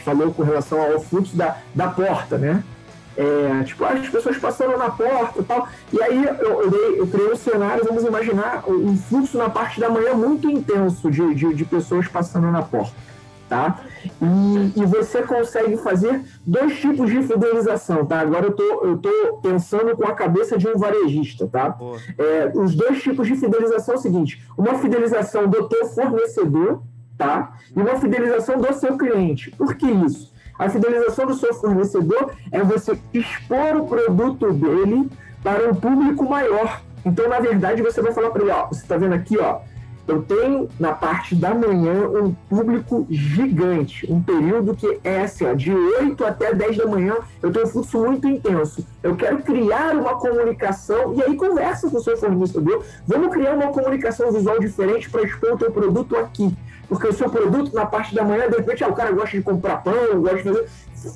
falou 0.05 0.33
com 0.33 0.43
relação 0.43 0.81
ao 0.81 1.01
fluxo 1.01 1.37
da, 1.37 1.57
da 1.75 1.89
porta, 1.89 2.39
né? 2.39 2.63
É, 3.17 3.63
tipo, 3.65 3.85
as 3.85 4.09
pessoas 4.09 4.37
passando 4.39 4.77
na 4.77 4.91
porta 4.91 5.41
e 5.41 5.45
tal. 5.45 5.69
E 5.93 6.03
aí 6.03 6.25
eu, 6.25 6.63
eu, 6.63 6.71
dei, 6.71 7.01
eu 7.01 7.07
criei 7.07 7.33
um 7.33 7.37
cenário, 7.37 7.85
vamos 7.85 8.05
imaginar, 8.05 8.65
um 8.67 8.97
fluxo 8.97 9.39
na 9.39 9.49
parte 9.49 9.79
da 9.79 9.89
manhã 9.89 10.15
muito 10.15 10.51
intenso 10.51 11.11
de, 11.11 11.35
de, 11.35 11.55
de 11.55 11.65
pessoas 11.65 12.09
passando 12.09 12.51
na 12.51 12.63
porta. 12.63 12.95
Tá? 13.49 13.79
E, 14.21 14.81
e, 14.81 14.85
você 14.85 15.23
consegue 15.23 15.77
fazer 15.77 16.23
dois 16.47 16.79
tipos 16.79 17.11
de 17.11 17.23
fidelização, 17.23 18.05
tá? 18.05 18.21
Agora 18.21 18.47
eu 18.47 18.53
tô, 18.53 18.85
eu 18.85 18.99
tô 18.99 19.39
pensando 19.43 19.97
com 19.97 20.07
a 20.07 20.13
cabeça 20.13 20.59
de 20.59 20.69
um 20.69 20.77
varejista, 20.77 21.47
tá? 21.47 21.77
É, 22.19 22.53
os 22.55 22.75
dois 22.75 23.03
tipos 23.03 23.27
de 23.27 23.37
fidelização 23.37 23.95
é 23.95 23.99
o 23.99 24.01
seguinte: 24.01 24.43
uma 24.57 24.75
fidelização 24.75 25.49
do 25.49 25.69
teu 25.69 25.87
fornecedor, 25.87 26.83
tá? 27.17 27.57
E 27.75 27.81
uma 27.81 27.97
fidelização 27.97 28.61
do 28.61 28.73
seu 28.75 28.97
cliente. 28.97 29.51
Por 29.53 29.75
que 29.75 29.87
isso? 29.87 30.33
A 30.59 30.69
fidelização 30.69 31.27
do 31.27 31.35
seu 31.35 31.53
fornecedor 31.55 32.33
é 32.53 32.63
você 32.63 32.99
expor 33.13 33.77
o 33.77 33.87
produto 33.87 34.53
dele 34.53 35.11
para 35.43 35.69
um 35.69 35.75
público 35.75 36.29
maior. 36.29 36.81
Então, 37.05 37.29
na 37.29 37.39
verdade, 37.39 37.83
você 37.83 38.01
vai 38.01 38.13
falar 38.13 38.31
para 38.31 38.43
ele, 38.43 38.51
ó, 38.51 38.69
você 38.69 38.83
está 38.83 38.97
vendo 38.97 39.13
aqui, 39.13 39.37
ó, 39.39 39.61
eu 40.07 40.23
tenho 40.23 40.69
na 40.79 40.93
parte 40.93 41.35
da 41.35 41.55
manhã 41.55 42.09
um 42.09 42.33
público 42.49 43.07
gigante, 43.09 44.11
um 44.11 44.23
período 44.23 44.75
que 44.75 45.01
é 45.03 45.23
assim, 45.23 45.47
ó, 45.47 45.55
de 45.55 45.73
8 45.73 46.25
até 46.25 46.55
10 46.55 46.77
da 46.77 46.87
manhã, 46.87 47.17
eu 47.43 47.51
tenho 47.51 47.67
um 47.67 47.69
fluxo 47.69 47.99
muito 47.99 48.29
intenso. 48.29 48.87
Eu 49.03 49.17
quero 49.17 49.39
criar 49.39 49.95
uma 49.97 50.17
comunicação, 50.17 51.15
e 51.15 51.23
aí 51.23 51.35
conversa 51.37 51.89
com 51.89 51.97
o 51.97 52.03
seu 52.03 52.17
fornecedor, 52.17 52.85
vamos 53.07 53.33
criar 53.33 53.55
uma 53.55 53.69
comunicação 53.69 54.31
visual 54.31 54.59
diferente 54.59 55.09
para 55.09 55.23
expor 55.23 55.53
o 55.53 55.59
teu 55.59 55.71
produto 55.71 56.17
aqui. 56.17 56.55
Porque 56.89 57.09
o 57.09 57.13
seu 57.13 57.31
produto 57.31 57.75
na 57.75 57.87
parte 57.87 58.15
da 58.15 58.23
manhã, 58.23 58.49
de 58.49 58.57
repente, 58.57 58.85
ah, 58.85 58.89
o 58.89 58.95
cara 58.95 59.11
gosta 59.11 59.37
de 59.37 59.43
comprar 59.43 59.83
pão, 59.83 60.21
gosta 60.21 60.37
de 60.37 60.43
fazer. 60.43 60.69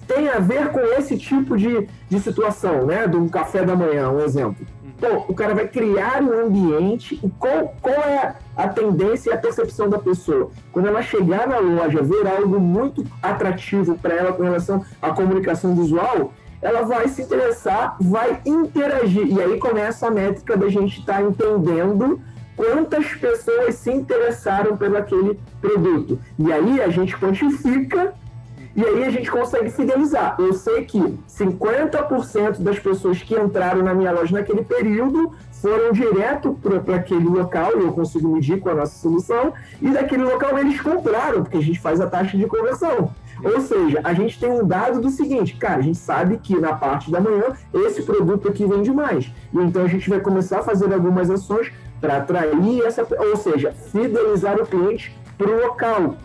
Tem 0.06 0.28
a 0.28 0.38
ver 0.38 0.68
com 0.70 0.80
esse 0.80 1.16
tipo 1.16 1.56
de, 1.56 1.88
de 2.08 2.20
situação, 2.20 2.86
né? 2.86 3.06
De 3.06 3.16
um 3.16 3.28
café 3.28 3.64
da 3.64 3.76
manhã, 3.76 4.10
um 4.10 4.20
exemplo. 4.20 4.66
Pô, 4.98 5.24
o 5.28 5.34
cara 5.34 5.54
vai 5.54 5.68
criar 5.68 6.22
um 6.22 6.46
ambiente. 6.46 7.20
Qual, 7.38 7.74
qual 7.80 7.94
é 7.94 8.34
a 8.58 8.68
tendência 8.68 9.30
e 9.30 9.32
a 9.32 9.38
percepção 9.38 9.88
da 9.88 9.98
pessoa? 9.98 10.50
Quando 10.72 10.88
ela 10.88 11.00
chegar 11.00 11.46
na 11.46 11.58
loja, 11.58 12.02
ver 12.02 12.26
algo 12.26 12.58
muito 12.58 13.06
atrativo 13.22 13.96
para 13.96 14.14
ela 14.14 14.32
com 14.32 14.42
relação 14.42 14.84
à 15.00 15.10
comunicação 15.10 15.74
visual, 15.76 16.32
ela 16.60 16.82
vai 16.82 17.06
se 17.08 17.22
interessar, 17.22 17.96
vai 18.00 18.40
interagir. 18.44 19.26
E 19.28 19.40
aí 19.40 19.58
começa 19.58 20.08
a 20.08 20.10
métrica 20.10 20.56
da 20.56 20.68
gente 20.68 20.98
estar 21.00 21.14
tá 21.14 21.22
entendendo 21.22 22.20
quantas 22.56 23.06
pessoas 23.14 23.76
se 23.76 23.92
interessaram 23.92 24.76
pelo 24.76 24.96
aquele 24.96 25.38
produto. 25.60 26.18
E 26.36 26.52
aí 26.52 26.82
a 26.82 26.88
gente 26.88 27.16
quantifica 27.16 28.12
e 28.74 28.84
aí 28.84 29.04
a 29.04 29.10
gente 29.10 29.30
consegue 29.30 29.70
fidelizar. 29.70 30.36
Eu 30.38 30.52
sei 30.52 30.84
que 30.84 31.00
50% 31.28 32.60
das 32.60 32.78
pessoas 32.78 33.20
que 33.20 33.34
entraram 33.34 33.82
na 33.82 33.94
minha 33.94 34.12
loja 34.12 34.36
naquele 34.36 34.62
período 34.62 35.32
foram 35.60 35.92
direto 35.92 36.56
para 36.84 36.96
aquele 36.96 37.28
local, 37.28 37.72
e 37.78 37.84
eu 37.84 37.92
consigo 37.92 38.28
medir 38.28 38.60
com 38.60 38.68
a 38.68 38.74
nossa 38.74 38.98
solução, 38.98 39.52
e 39.80 39.90
daquele 39.90 40.24
local 40.24 40.58
eles 40.58 40.80
compraram, 40.80 41.42
porque 41.42 41.58
a 41.58 41.62
gente 41.62 41.80
faz 41.80 42.00
a 42.00 42.06
taxa 42.06 42.36
de 42.36 42.46
conversão. 42.46 43.10
Ou 43.44 43.60
seja, 43.60 44.00
a 44.02 44.12
gente 44.12 44.38
tem 44.38 44.50
um 44.50 44.66
dado 44.66 45.00
do 45.00 45.10
seguinte, 45.10 45.56
cara, 45.56 45.78
a 45.78 45.82
gente 45.82 45.98
sabe 45.98 46.38
que 46.38 46.58
na 46.58 46.74
parte 46.74 47.10
da 47.10 47.20
manhã 47.20 47.56
esse 47.72 48.02
produto 48.02 48.48
aqui 48.48 48.64
vende 48.66 48.90
mais. 48.90 49.30
E 49.52 49.58
então 49.58 49.82
a 49.82 49.88
gente 49.88 50.08
vai 50.10 50.20
começar 50.20 50.58
a 50.60 50.62
fazer 50.62 50.92
algumas 50.92 51.30
ações 51.30 51.72
para 52.00 52.16
atrair 52.16 52.82
essa, 52.84 53.06
ou 53.30 53.36
seja, 53.36 53.72
fidelizar 53.72 54.60
o 54.60 54.66
cliente 54.66 55.16
para 55.36 55.50
o 55.50 55.60
local, 55.66 56.16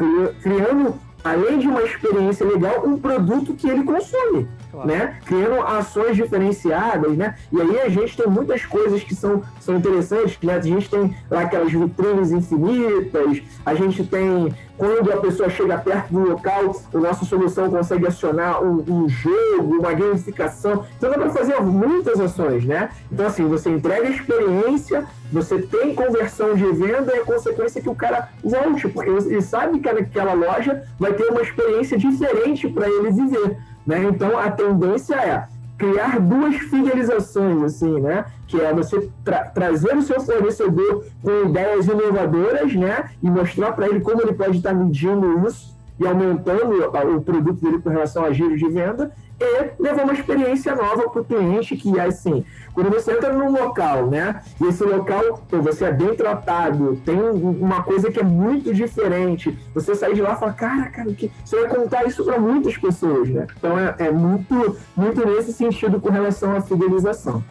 criando, 0.41 0.95
além 1.23 1.59
de 1.59 1.67
uma 1.67 1.83
experiência 1.83 2.45
legal, 2.45 2.83
um 2.85 2.97
produto 2.97 3.53
que 3.53 3.69
ele 3.69 3.83
consome 3.83 4.47
claro. 4.73 4.87
né? 4.87 5.19
Criando 5.25 5.61
ações 5.61 6.17
diferenciadas, 6.17 7.15
né? 7.15 7.35
E 7.51 7.61
aí 7.61 7.81
a 7.81 7.89
gente 7.89 8.17
tem 8.17 8.27
muitas 8.27 8.65
coisas 8.65 9.03
que 9.03 9.15
são, 9.15 9.43
são 9.61 9.77
interessantes, 9.77 10.37
né? 10.41 10.55
A 10.55 10.61
gente 10.61 10.89
tem 10.89 11.15
lá 11.29 11.41
aquelas 11.41 11.71
vitrines 11.71 12.31
infinitas, 12.31 13.43
a 13.63 13.75
gente 13.75 14.03
tem 14.03 14.53
quando 14.75 15.11
a 15.11 15.17
pessoa 15.17 15.49
chega 15.49 15.77
perto 15.77 16.11
do 16.11 16.31
local, 16.31 16.75
a 16.93 16.97
nossa 16.97 17.25
solução 17.25 17.69
consegue 17.69 18.07
acionar 18.07 18.63
um, 18.63 18.83
um 18.87 19.07
jogo, 19.07 19.77
uma 19.77 19.93
gamificação. 19.93 20.85
Então 20.97 21.11
dá 21.11 21.17
para 21.17 21.29
fazer 21.29 21.61
muitas 21.61 22.19
ações, 22.19 22.65
né? 22.65 22.89
Então, 23.11 23.27
assim, 23.27 23.47
você 23.47 23.69
entrega 23.69 24.09
experiência, 24.09 25.05
você 25.31 25.61
tem 25.61 25.93
conversão 25.93 26.55
de 26.55 26.65
venda 26.65 27.15
e 27.15 27.19
a 27.19 27.23
consequência 27.23 27.79
é 27.79 27.81
que 27.81 27.89
o 27.89 27.95
cara 27.95 28.29
volte, 28.43 28.87
porque 28.87 29.09
ele 29.09 29.41
sabe 29.41 29.79
que 29.79 29.91
naquela 29.91 30.33
loja 30.33 30.83
vai 30.99 31.13
ter 31.13 31.25
uma 31.25 31.41
experiência 31.41 31.97
diferente 31.97 32.67
para 32.67 32.89
ele 32.89 33.11
viver. 33.11 33.57
Né? 33.85 34.03
Então, 34.03 34.37
a 34.37 34.49
tendência 34.49 35.15
é 35.15 35.47
criar 35.77 36.19
duas 36.19 36.55
fidelizações, 36.55 37.63
assim, 37.63 37.99
né? 37.99 38.25
Que 38.47 38.61
é 38.61 38.73
você 38.73 39.09
tra 39.23 39.45
trazer 39.45 39.97
o 39.97 40.01
seu 40.01 40.21
fornecedor 40.21 41.03
com 41.21 41.49
ideias 41.49 41.87
inovadoras, 41.87 42.73
né? 42.73 43.09
E 43.21 43.29
mostrar 43.29 43.73
para 43.73 43.87
ele 43.87 43.99
como 43.99 44.21
ele 44.21 44.33
pode 44.33 44.57
estar 44.57 44.73
medindo 44.73 45.45
isso 45.47 45.72
e 45.99 46.07
aumentando 46.07 46.83
o 47.15 47.21
produto 47.21 47.61
dele 47.61 47.79
com 47.79 47.89
relação 47.89 48.25
a 48.25 48.31
giros 48.31 48.59
de 48.59 48.67
venda 48.69 49.11
e 49.39 49.81
levar 49.81 50.03
uma 50.03 50.13
experiência 50.13 50.75
nova 50.75 51.09
para 51.09 51.21
o 51.21 51.25
cliente 51.25 51.75
que, 51.75 51.99
assim, 51.99 52.45
quando 52.73 52.89
você 52.89 53.13
entra 53.13 53.33
num 53.33 53.51
local, 53.51 54.07
né? 54.07 54.41
E 54.61 54.65
esse 54.65 54.83
local, 54.83 55.43
pô, 55.49 55.61
você 55.61 55.85
é 55.85 55.91
bem 55.91 56.15
tratado, 56.15 57.01
tem 57.05 57.19
uma 57.19 57.83
coisa 57.83 58.11
que 58.11 58.19
é 58.19 58.23
muito 58.23 58.73
diferente. 58.73 59.57
Você 59.73 59.95
sai 59.95 60.13
de 60.13 60.21
lá 60.21 60.33
e 60.33 60.39
fala, 60.39 60.53
cara, 60.53 60.89
cara, 60.89 61.13
que... 61.13 61.31
você 61.43 61.59
vai 61.61 61.75
contar 61.75 62.05
isso 62.05 62.23
para 62.23 62.39
muitas 62.39 62.77
pessoas, 62.77 63.29
né? 63.29 63.47
Então 63.57 63.77
é, 63.77 63.95
é 63.99 64.11
muito, 64.11 64.77
muito 64.95 65.25
nesse 65.25 65.51
sentido 65.53 65.99
com 65.99 66.09
relação 66.09 66.55
à 66.55 66.61
fidelização. 66.61 67.43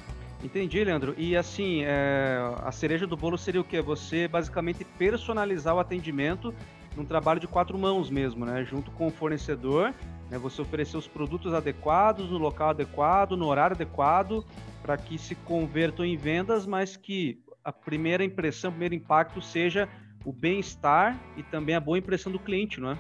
Entendi, 0.43 0.83
Leandro. 0.83 1.15
E 1.17 1.37
assim, 1.37 1.83
é, 1.85 2.39
a 2.65 2.73
cereja 2.73 3.07
do 3.07 3.17
bolo 3.17 3.39
seria 3.39 3.61
o 3.61 3.65
quê? 3.65 3.81
Você 3.81 4.27
basicamente 4.27 4.85
personalizar 4.99 5.75
o 5.75 5.79
atendimento 5.79 6.53
num 6.97 7.05
trabalho 7.05 7.41
de 7.41 7.47
quatro 7.47 7.79
mãos 7.79 8.11
mesmo, 8.11 8.45
né? 8.45 8.65
Junto 8.65 8.91
com 8.91 9.07
o 9.07 9.11
fornecedor, 9.11 9.95
né? 10.31 10.39
Você 10.39 10.61
oferecer 10.61 10.97
os 10.97 11.09
produtos 11.09 11.55
adequados, 11.55 12.31
no 12.31 12.39
local 12.39 12.71
adequado, 12.71 13.37
no 13.37 13.47
horário 13.47 13.75
adequado, 13.75 14.45
para 14.83 14.97
que 14.97 15.19
se 15.19 15.35
convertam 15.35 16.05
em 16.05 16.17
vendas, 16.17 16.67
mas 16.67 16.97
que 16.97 17.41
a 17.65 17.73
primeira 17.73 18.25
impressão, 18.25 18.71
o 18.71 18.73
primeiro 18.73 18.95
impacto 18.95 19.41
seja 19.41 19.89
o 20.25 20.33
bem-estar 20.33 21.19
e 21.37 21.43
também 21.43 21.75
a 21.75 21.81
boa 21.81 21.99
impressão 21.99 22.31
do 22.31 22.39
cliente, 22.39 22.81
não 22.81 22.91
é? 22.91 22.99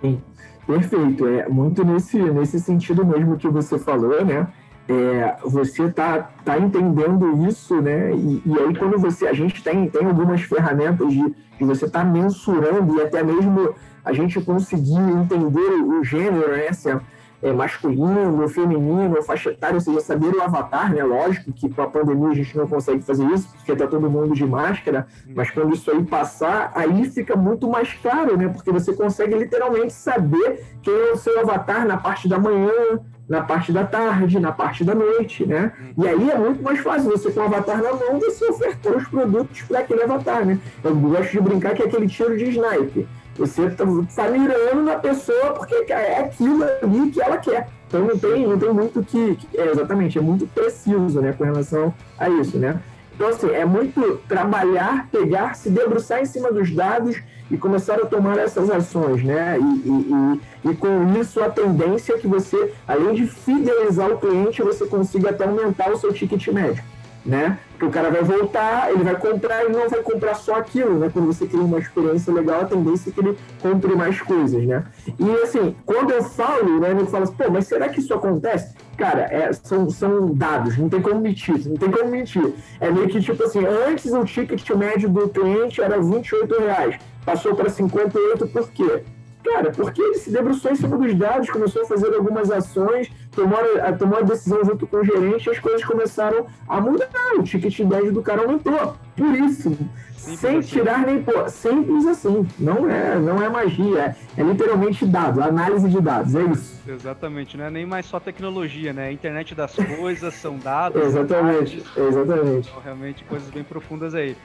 Sim, 0.00 0.22
perfeito. 0.66 1.26
É 1.26 1.48
muito 1.48 1.84
nesse, 1.84 2.18
nesse 2.18 2.60
sentido 2.60 3.04
mesmo 3.04 3.36
que 3.36 3.48
você 3.48 3.78
falou, 3.78 4.24
né? 4.24 4.52
É, 4.88 5.36
você 5.44 5.90
tá, 5.90 6.30
tá 6.42 6.58
entendendo 6.58 7.46
isso, 7.46 7.80
né? 7.82 8.10
E, 8.14 8.42
e 8.46 8.58
aí 8.58 8.74
quando 8.74 8.98
você, 8.98 9.26
a 9.26 9.34
gente 9.34 9.62
tem, 9.62 9.86
tem 9.90 10.06
algumas 10.06 10.40
ferramentas 10.40 11.12
de, 11.12 11.34
de 11.58 11.64
você 11.64 11.88
tá 11.90 12.02
mensurando 12.02 12.96
e 12.96 13.02
até 13.02 13.22
mesmo 13.22 13.74
a 14.02 14.12
gente 14.14 14.40
conseguir 14.40 14.98
entender 14.98 15.82
o, 15.82 16.02
gênero, 16.02 16.50
né? 16.52 16.72
Se 16.72 16.90
é, 16.90 16.98
é, 17.42 17.52
masculino, 17.52 18.48
feminino, 18.48 19.22
faixa 19.22 19.50
etária, 19.50 19.74
ou 19.74 19.80
seja, 19.80 20.00
saber 20.00 20.34
o 20.34 20.42
avatar, 20.42 20.90
né? 20.90 21.04
Lógico 21.04 21.52
que 21.52 21.68
com 21.68 21.82
a 21.82 21.86
pandemia 21.86 22.30
a 22.30 22.34
gente 22.34 22.56
não 22.56 22.66
consegue 22.66 23.02
fazer 23.02 23.26
isso, 23.26 23.48
porque 23.54 23.72
está 23.72 23.86
todo 23.86 24.10
mundo 24.10 24.34
de 24.34 24.46
máscara, 24.46 25.06
mas 25.34 25.50
quando 25.50 25.74
isso 25.74 25.90
aí 25.90 26.02
passar, 26.02 26.72
aí 26.74 27.04
fica 27.10 27.36
muito 27.36 27.68
mais 27.68 27.92
claro, 27.92 28.38
né? 28.38 28.48
Porque 28.48 28.72
você 28.72 28.94
consegue 28.94 29.34
literalmente 29.34 29.92
saber 29.92 30.64
quem 30.82 30.94
é 30.94 31.12
o 31.12 31.16
seu 31.16 31.38
avatar 31.40 31.86
na 31.86 31.98
parte 31.98 32.26
da 32.26 32.38
manhã, 32.38 32.98
na 33.28 33.42
parte 33.42 33.70
da 33.72 33.84
tarde, 33.84 34.40
na 34.40 34.52
parte 34.52 34.82
da 34.82 34.94
noite, 34.94 35.44
né? 35.44 35.72
E 35.96 36.08
aí 36.08 36.30
é 36.30 36.38
muito 36.38 36.62
mais 36.62 36.78
fácil, 36.80 37.10
você 37.10 37.30
com 37.30 37.40
o 37.40 37.42
avatar 37.42 37.82
na 37.82 37.92
mão, 37.92 38.18
você 38.18 38.46
ofertar 38.46 38.96
os 38.96 39.06
produtos 39.06 39.62
para 39.62 39.80
aquele 39.80 40.02
avatar, 40.02 40.46
né? 40.46 40.58
Eu 40.82 40.96
gosto 40.96 41.32
de 41.32 41.40
brincar 41.40 41.74
que 41.74 41.82
é 41.82 41.86
aquele 41.86 42.08
tiro 42.08 42.36
de 42.36 42.44
sniper. 42.46 43.06
Você 43.36 43.66
está 43.66 43.84
tá 43.84 44.28
mirando 44.30 44.82
na 44.82 44.96
pessoa 44.96 45.52
porque 45.52 45.92
é 45.92 46.20
aquilo 46.20 46.64
ali 46.64 47.10
que 47.10 47.20
ela 47.20 47.36
quer. 47.36 47.68
Então 47.86 48.04
não 48.04 48.18
tem, 48.18 48.46
não 48.46 48.58
tem 48.58 48.72
muito 48.72 49.02
que. 49.02 49.38
É, 49.54 49.70
exatamente, 49.70 50.18
é 50.18 50.20
muito 50.20 50.46
preciso 50.46 51.20
né, 51.20 51.32
com 51.32 51.44
relação 51.44 51.94
a 52.18 52.28
isso, 52.28 52.58
né? 52.58 52.80
Então, 53.18 53.30
assim, 53.30 53.50
é 53.50 53.64
muito 53.64 54.20
trabalhar, 54.28 55.08
pegar, 55.10 55.54
se 55.54 55.68
debruçar 55.68 56.20
em 56.20 56.24
cima 56.24 56.52
dos 56.52 56.70
dados 56.70 57.20
e 57.50 57.56
começar 57.56 57.94
a 57.96 58.06
tomar 58.06 58.38
essas 58.38 58.70
ações, 58.70 59.24
né? 59.24 59.58
E, 59.58 59.88
e, 59.88 60.40
e, 60.57 60.57
e, 60.64 60.74
com 60.74 61.18
isso, 61.18 61.42
a 61.42 61.48
tendência 61.48 62.14
é 62.14 62.18
que 62.18 62.26
você, 62.26 62.72
além 62.86 63.14
de 63.14 63.26
fidelizar 63.26 64.10
o 64.10 64.18
cliente, 64.18 64.62
você 64.62 64.86
consiga 64.86 65.30
até 65.30 65.44
aumentar 65.44 65.90
o 65.90 65.96
seu 65.96 66.12
ticket 66.12 66.48
médio 66.48 66.82
né? 67.28 67.58
Porque 67.72 67.84
o 67.84 67.90
cara 67.90 68.10
vai 68.10 68.22
voltar, 68.22 68.90
ele 68.90 69.04
vai 69.04 69.14
comprar 69.14 69.64
e 69.64 69.68
não 69.68 69.88
vai 69.88 70.02
comprar 70.02 70.34
só 70.34 70.56
aquilo, 70.56 70.98
né? 70.98 71.10
Quando 71.12 71.26
você 71.26 71.46
cria 71.46 71.60
uma 71.60 71.78
experiência 71.78 72.32
legal, 72.32 72.62
a 72.62 72.64
tendência 72.64 73.10
é 73.10 73.12
que 73.12 73.20
ele 73.20 73.38
compre 73.60 73.94
mais 73.94 74.20
coisas, 74.20 74.64
né? 74.64 74.84
E 75.18 75.30
assim, 75.42 75.76
quando 75.84 76.10
eu 76.10 76.22
falo, 76.22 76.80
né, 76.80 76.90
ele 76.90 77.06
fala 77.06 77.24
assim, 77.24 77.34
pô, 77.34 77.50
mas 77.50 77.66
será 77.66 77.88
que 77.88 78.00
isso 78.00 78.12
acontece? 78.14 78.74
Cara, 78.96 79.28
é, 79.30 79.52
são, 79.52 79.88
são 79.90 80.34
dados, 80.34 80.76
não 80.76 80.88
tem 80.88 81.00
como 81.00 81.20
mentir, 81.20 81.68
não 81.68 81.76
tem 81.76 81.90
como 81.90 82.10
mentir. 82.10 82.52
É 82.80 82.90
meio 82.90 83.08
que 83.08 83.20
tipo 83.20 83.44
assim, 83.44 83.64
antes 83.64 84.10
o 84.12 84.24
ticket 84.24 84.68
médio 84.70 85.08
do 85.08 85.28
cliente 85.28 85.80
era 85.80 86.00
28 86.00 86.60
reais, 86.60 86.96
passou 87.24 87.54
para 87.54 87.68
58 87.68 88.46
por 88.48 88.70
quê? 88.70 89.04
Cara, 89.48 89.70
porque 89.70 90.02
ele 90.02 90.14
se 90.14 90.30
debruçou 90.30 90.70
em 90.70 90.76
cima 90.76 90.96
dos 90.98 91.14
dados, 91.14 91.48
começou 91.48 91.82
a 91.82 91.86
fazer 91.86 92.14
algumas 92.14 92.50
ações, 92.50 93.10
tomou 93.34 93.58
a, 93.82 93.92
tomou 93.92 94.18
a 94.18 94.22
decisão 94.22 94.62
junto 94.62 94.86
com 94.86 94.98
o 94.98 95.04
gerente, 95.04 95.48
as 95.48 95.58
coisas 95.58 95.82
começaram 95.84 96.46
a 96.68 96.80
mudar. 96.80 97.08
O 97.38 97.42
ticket 97.42 97.78
médio 97.80 98.12
do 98.12 98.22
cara 98.22 98.42
aumentou. 98.42 98.94
Por 99.16 99.34
isso, 99.34 99.70
Simples 100.12 100.40
sem 100.40 100.58
assim. 100.58 100.68
tirar 100.68 101.06
nem 101.06 101.22
pôr. 101.22 101.48
Simples 101.48 102.06
assim. 102.06 102.46
Não 102.58 102.90
é, 102.90 103.18
não 103.18 103.42
é 103.42 103.48
magia. 103.48 104.14
É, 104.36 104.40
é 104.40 104.44
literalmente 104.44 105.06
dado, 105.06 105.42
análise 105.42 105.88
de 105.88 106.00
dados. 106.00 106.34
É 106.34 106.42
isso. 106.42 106.82
Exatamente. 106.86 107.56
Não 107.56 107.64
é 107.64 107.70
nem 107.70 107.86
mais 107.86 108.04
só 108.06 108.20
tecnologia, 108.20 108.92
né? 108.92 109.08
A 109.08 109.12
internet 109.12 109.54
das 109.54 109.74
coisas 109.74 110.34
são 110.34 110.58
dados. 110.58 111.00
exatamente. 111.02 111.80
Dados, 111.80 112.16
exatamente. 112.16 112.70
São 112.70 112.80
realmente 112.80 113.24
coisas 113.24 113.48
bem 113.50 113.64
profundas 113.64 114.14
aí. 114.14 114.36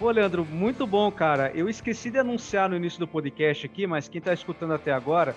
Pô, 0.00 0.10
Leandro, 0.10 0.46
muito 0.46 0.86
bom, 0.86 1.12
cara. 1.12 1.52
Eu 1.54 1.68
esqueci 1.68 2.10
de 2.10 2.18
anunciar 2.18 2.70
no 2.70 2.74
início 2.74 2.98
do 2.98 3.06
podcast 3.06 3.66
aqui, 3.66 3.86
mas 3.86 4.08
quem 4.08 4.18
está 4.18 4.32
escutando 4.32 4.72
até 4.72 4.90
agora 4.90 5.36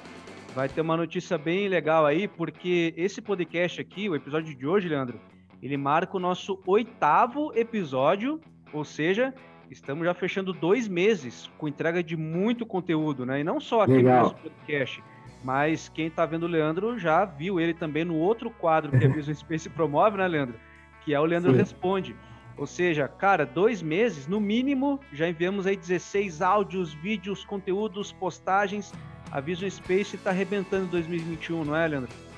vai 0.56 0.70
ter 0.70 0.80
uma 0.80 0.96
notícia 0.96 1.38
bem 1.38 1.68
legal 1.68 2.06
aí, 2.06 2.30
porque 2.30 2.94
esse 2.96 3.22
podcast 3.22 3.82
aqui, 3.82 4.08
o 4.08 4.16
episódio 4.16 4.56
de 4.56 4.66
hoje, 4.66 4.88
Leandro, 4.88 5.20
ele 5.62 5.76
marca 5.76 6.16
o 6.16 6.20
nosso 6.20 6.62
oitavo 6.66 7.52
episódio, 7.54 8.40
ou 8.72 8.86
seja, 8.86 9.34
estamos 9.70 10.06
já 10.06 10.14
fechando 10.14 10.54
dois 10.54 10.88
meses 10.88 11.52
com 11.58 11.68
entrega 11.68 12.02
de 12.02 12.16
muito 12.16 12.66
conteúdo, 12.66 13.26
né? 13.26 13.42
E 13.42 13.44
não 13.44 13.60
só 13.60 13.82
aqui 13.82 13.96
Legal. 13.96 14.16
no 14.16 14.24
nosso 14.30 14.36
podcast, 14.36 15.04
mas 15.44 15.90
quem 15.90 16.08
está 16.08 16.26
vendo 16.26 16.44
o 16.44 16.48
Leandro 16.48 16.98
já 16.98 17.26
viu 17.26 17.60
ele 17.60 17.74
também 17.74 18.06
no 18.06 18.16
outro 18.16 18.50
quadro 18.50 18.98
que 18.98 19.06
a 19.06 19.10
Visual 19.12 19.36
Space 19.36 19.70
promove, 19.70 20.16
né, 20.16 20.26
Leandro? 20.26 20.56
Que 21.04 21.14
é 21.14 21.20
o 21.20 21.26
Leandro 21.26 21.52
Sim. 21.52 21.58
Responde. 21.58 22.16
Ou 22.58 22.68
seja, 22.68 23.08
cara, 23.08 23.46
dois 23.46 23.82
meses, 23.82 24.28
no 24.28 24.40
mínimo, 24.40 25.00
já 25.12 25.28
enviamos 25.28 25.66
aí 25.66 25.76
16 25.76 26.42
áudios, 26.42 26.94
vídeos, 26.94 27.44
conteúdos, 27.44 28.12
postagens. 28.12 28.92
A 29.32 29.40
Visual 29.40 29.70
Space 29.72 30.16
está 30.16 30.30
arrebentando 30.30 30.86
em 30.86 30.90
2021, 30.90 31.66
não 31.66 31.76
é, 31.76 31.88
Leandro? 31.88 32.33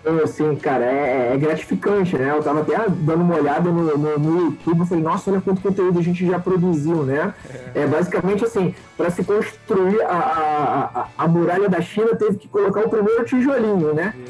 Então, 0.00 0.16
assim, 0.24 0.56
cara, 0.56 0.84
é, 0.84 1.34
é, 1.34 1.36
gratificante, 1.36 2.16
né? 2.16 2.30
Eu 2.30 2.42
tava 2.42 2.62
até 2.62 2.74
dando 2.88 3.22
uma 3.22 3.36
olhada 3.36 3.70
no, 3.70 3.98
no, 3.98 4.18
no 4.18 4.40
YouTube, 4.46 4.80
eu 4.80 4.86
falei, 4.86 5.04
nossa, 5.04 5.30
olha 5.30 5.42
quanto 5.42 5.60
conteúdo 5.60 5.98
a 5.98 6.02
gente 6.02 6.26
já 6.26 6.38
produziu, 6.38 7.02
né? 7.04 7.34
É, 7.74 7.82
é 7.82 7.86
basicamente 7.86 8.42
assim, 8.42 8.74
para 8.96 9.10
se 9.10 9.22
construir 9.22 10.00
a, 10.02 11.08
a, 11.18 11.24
a, 11.24 11.28
muralha 11.28 11.68
da 11.68 11.82
China, 11.82 12.16
teve 12.16 12.38
que 12.38 12.48
colocar 12.48 12.80
o 12.80 12.88
primeiro 12.88 13.24
tijolinho, 13.24 13.92
né? 13.94 14.14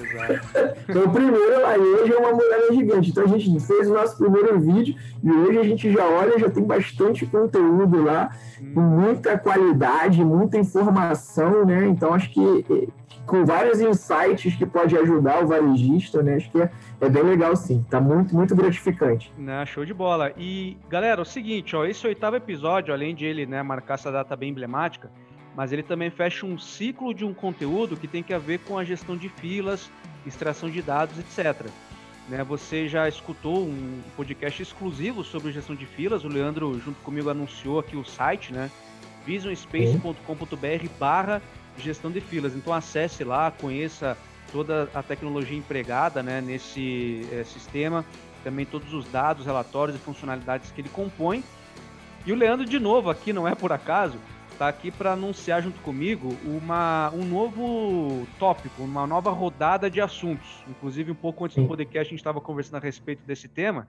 Então, 0.89 1.05
o 1.05 1.11
primeiro, 1.11 1.67
aí 1.67 1.81
hoje 1.81 2.13
é 2.13 2.19
uma 2.19 2.33
muralha 2.33 2.73
gigante. 2.73 3.11
Então, 3.11 3.23
a 3.23 3.29
gente 3.29 3.61
fez 3.61 3.89
o 3.89 3.95
nosso 3.95 4.17
primeiro 4.17 4.59
vídeo 4.59 4.97
e 5.23 5.31
hoje 5.31 5.59
a 5.59 5.63
gente 5.63 5.93
já 5.93 6.05
olha, 6.05 6.37
já 6.37 6.51
tem 6.51 6.65
bastante 6.65 7.25
conteúdo 7.27 8.03
lá, 8.03 8.31
hum. 8.61 8.73
com 8.75 8.81
muita 8.81 9.39
qualidade, 9.39 10.25
muita 10.25 10.59
informação, 10.59 11.65
né? 11.65 11.87
Então, 11.87 12.13
acho 12.13 12.33
que 12.33 12.89
com 13.27 13.45
vários 13.45 13.81
insights 13.81 14.57
que 14.57 14.67
pode 14.67 14.97
ajudar 14.97 15.43
o 15.43 15.47
varejista, 15.47 16.23
né? 16.23 16.37
Acho 16.37 16.51
que 16.51 16.61
é, 16.61 16.71
é 17.01 17.09
bem 17.09 17.23
legal 17.23 17.55
sim. 17.55 17.85
Tá 17.89 18.01
muito, 18.01 18.35
muito 18.35 18.55
gratificante. 18.55 19.33
Né, 19.39 19.65
show 19.67 19.85
de 19.85 19.95
bola. 19.95 20.33
E, 20.37 20.77
galera, 20.89 21.21
é 21.21 21.23
o 21.23 21.25
seguinte, 21.25 21.77
ó, 21.77 21.85
esse 21.85 22.07
oitavo 22.07 22.37
episódio, 22.37 22.93
além 22.93 23.15
de 23.15 23.25
ele 23.25 23.47
né, 23.47 23.63
marcar 23.63 23.95
essa 23.95 24.11
data 24.11 24.35
bem 24.35 24.51
emblemática, 24.51 25.11
mas 25.55 25.73
ele 25.73 25.83
também 25.83 26.11
fecha 26.11 26.47
um 26.47 26.59
ciclo 26.59 27.13
de 27.13 27.25
um 27.25 27.35
conteúdo 27.35 27.97
que 27.97 28.09
tem 28.09 28.23
que 28.23 28.37
ver 28.39 28.59
com 28.61 28.79
a 28.79 28.85
gestão 28.85 29.17
de 29.17 29.29
filas, 29.29 29.91
extração 30.27 30.71
de 30.71 30.83
dados, 30.83 31.19
etc. 31.19 31.69
Né, 32.29 32.43
você 32.45 32.89
já 32.89 33.09
escutou 33.09 33.65
um 33.65 34.01
podcast 34.17 34.63
exclusivo 34.63 35.25
sobre 35.25 35.53
gestão 35.53 35.75
de 35.77 35.87
filas, 35.87 36.25
o 36.25 36.29
Leandro, 36.29 36.81
junto 36.81 37.01
comigo, 37.03 37.29
anunciou 37.29 37.79
aqui 37.79 37.97
o 37.97 38.05
site, 38.05 38.53
né? 38.53 38.71
visionspace.com.br 39.27 40.89
barra 40.99 41.43
gestão 41.79 42.11
de 42.11 42.21
filas. 42.21 42.55
Então 42.55 42.73
acesse 42.73 43.25
lá, 43.25 43.51
conheça 43.51 44.17
toda 44.53 44.89
a 44.95 45.03
tecnologia 45.03 45.57
empregada 45.57 46.23
né, 46.23 46.41
nesse 46.41 47.27
é, 47.33 47.45
sistema, 47.45 48.05
também 48.43 48.67
todos 48.67 48.93
os 48.93 49.07
dados, 49.07 49.47
relatórios 49.47 49.97
e 49.97 50.01
funcionalidades 50.01 50.71
que 50.71 50.81
ele 50.81 50.89
compõe. 50.89 51.45
E 52.27 52.33
o 52.33 52.37
Leandro, 52.37 52.67
de 52.67 52.79
novo, 52.79 53.11
aqui 53.11 53.33
não 53.33 53.49
é 53.49 53.55
por 53.55 53.73
acaso, 53.73 54.19
está 54.61 54.69
aqui 54.69 54.91
para 54.91 55.13
anunciar 55.13 55.63
junto 55.63 55.81
comigo 55.81 56.37
uma, 56.45 57.11
um 57.15 57.25
novo 57.25 58.27
tópico, 58.39 58.83
uma 58.83 59.07
nova 59.07 59.31
rodada 59.31 59.89
de 59.89 60.03
assuntos. 60.03 60.63
Inclusive, 60.69 61.11
um 61.13 61.15
pouco 61.15 61.45
antes 61.45 61.57
do 61.57 61.67
podcast, 61.67 62.09
a 62.09 62.11
gente 62.11 62.21
estava 62.21 62.43
conversando 62.43 62.77
a 62.77 62.81
respeito 62.85 63.23
desse 63.25 63.49
tema. 63.49 63.89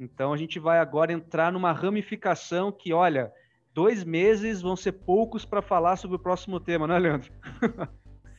Então, 0.00 0.32
a 0.32 0.36
gente 0.36 0.58
vai 0.58 0.78
agora 0.78 1.12
entrar 1.12 1.52
numa 1.52 1.70
ramificação 1.70 2.72
que, 2.72 2.94
olha, 2.94 3.30
dois 3.76 4.02
meses 4.02 4.62
vão 4.62 4.74
ser 4.74 4.92
poucos 4.92 5.44
para 5.44 5.60
falar 5.60 5.96
sobre 5.96 6.16
o 6.16 6.18
próximo 6.18 6.58
tema, 6.58 6.86
não 6.86 6.94
é, 6.94 6.98
Leandro? 6.98 7.30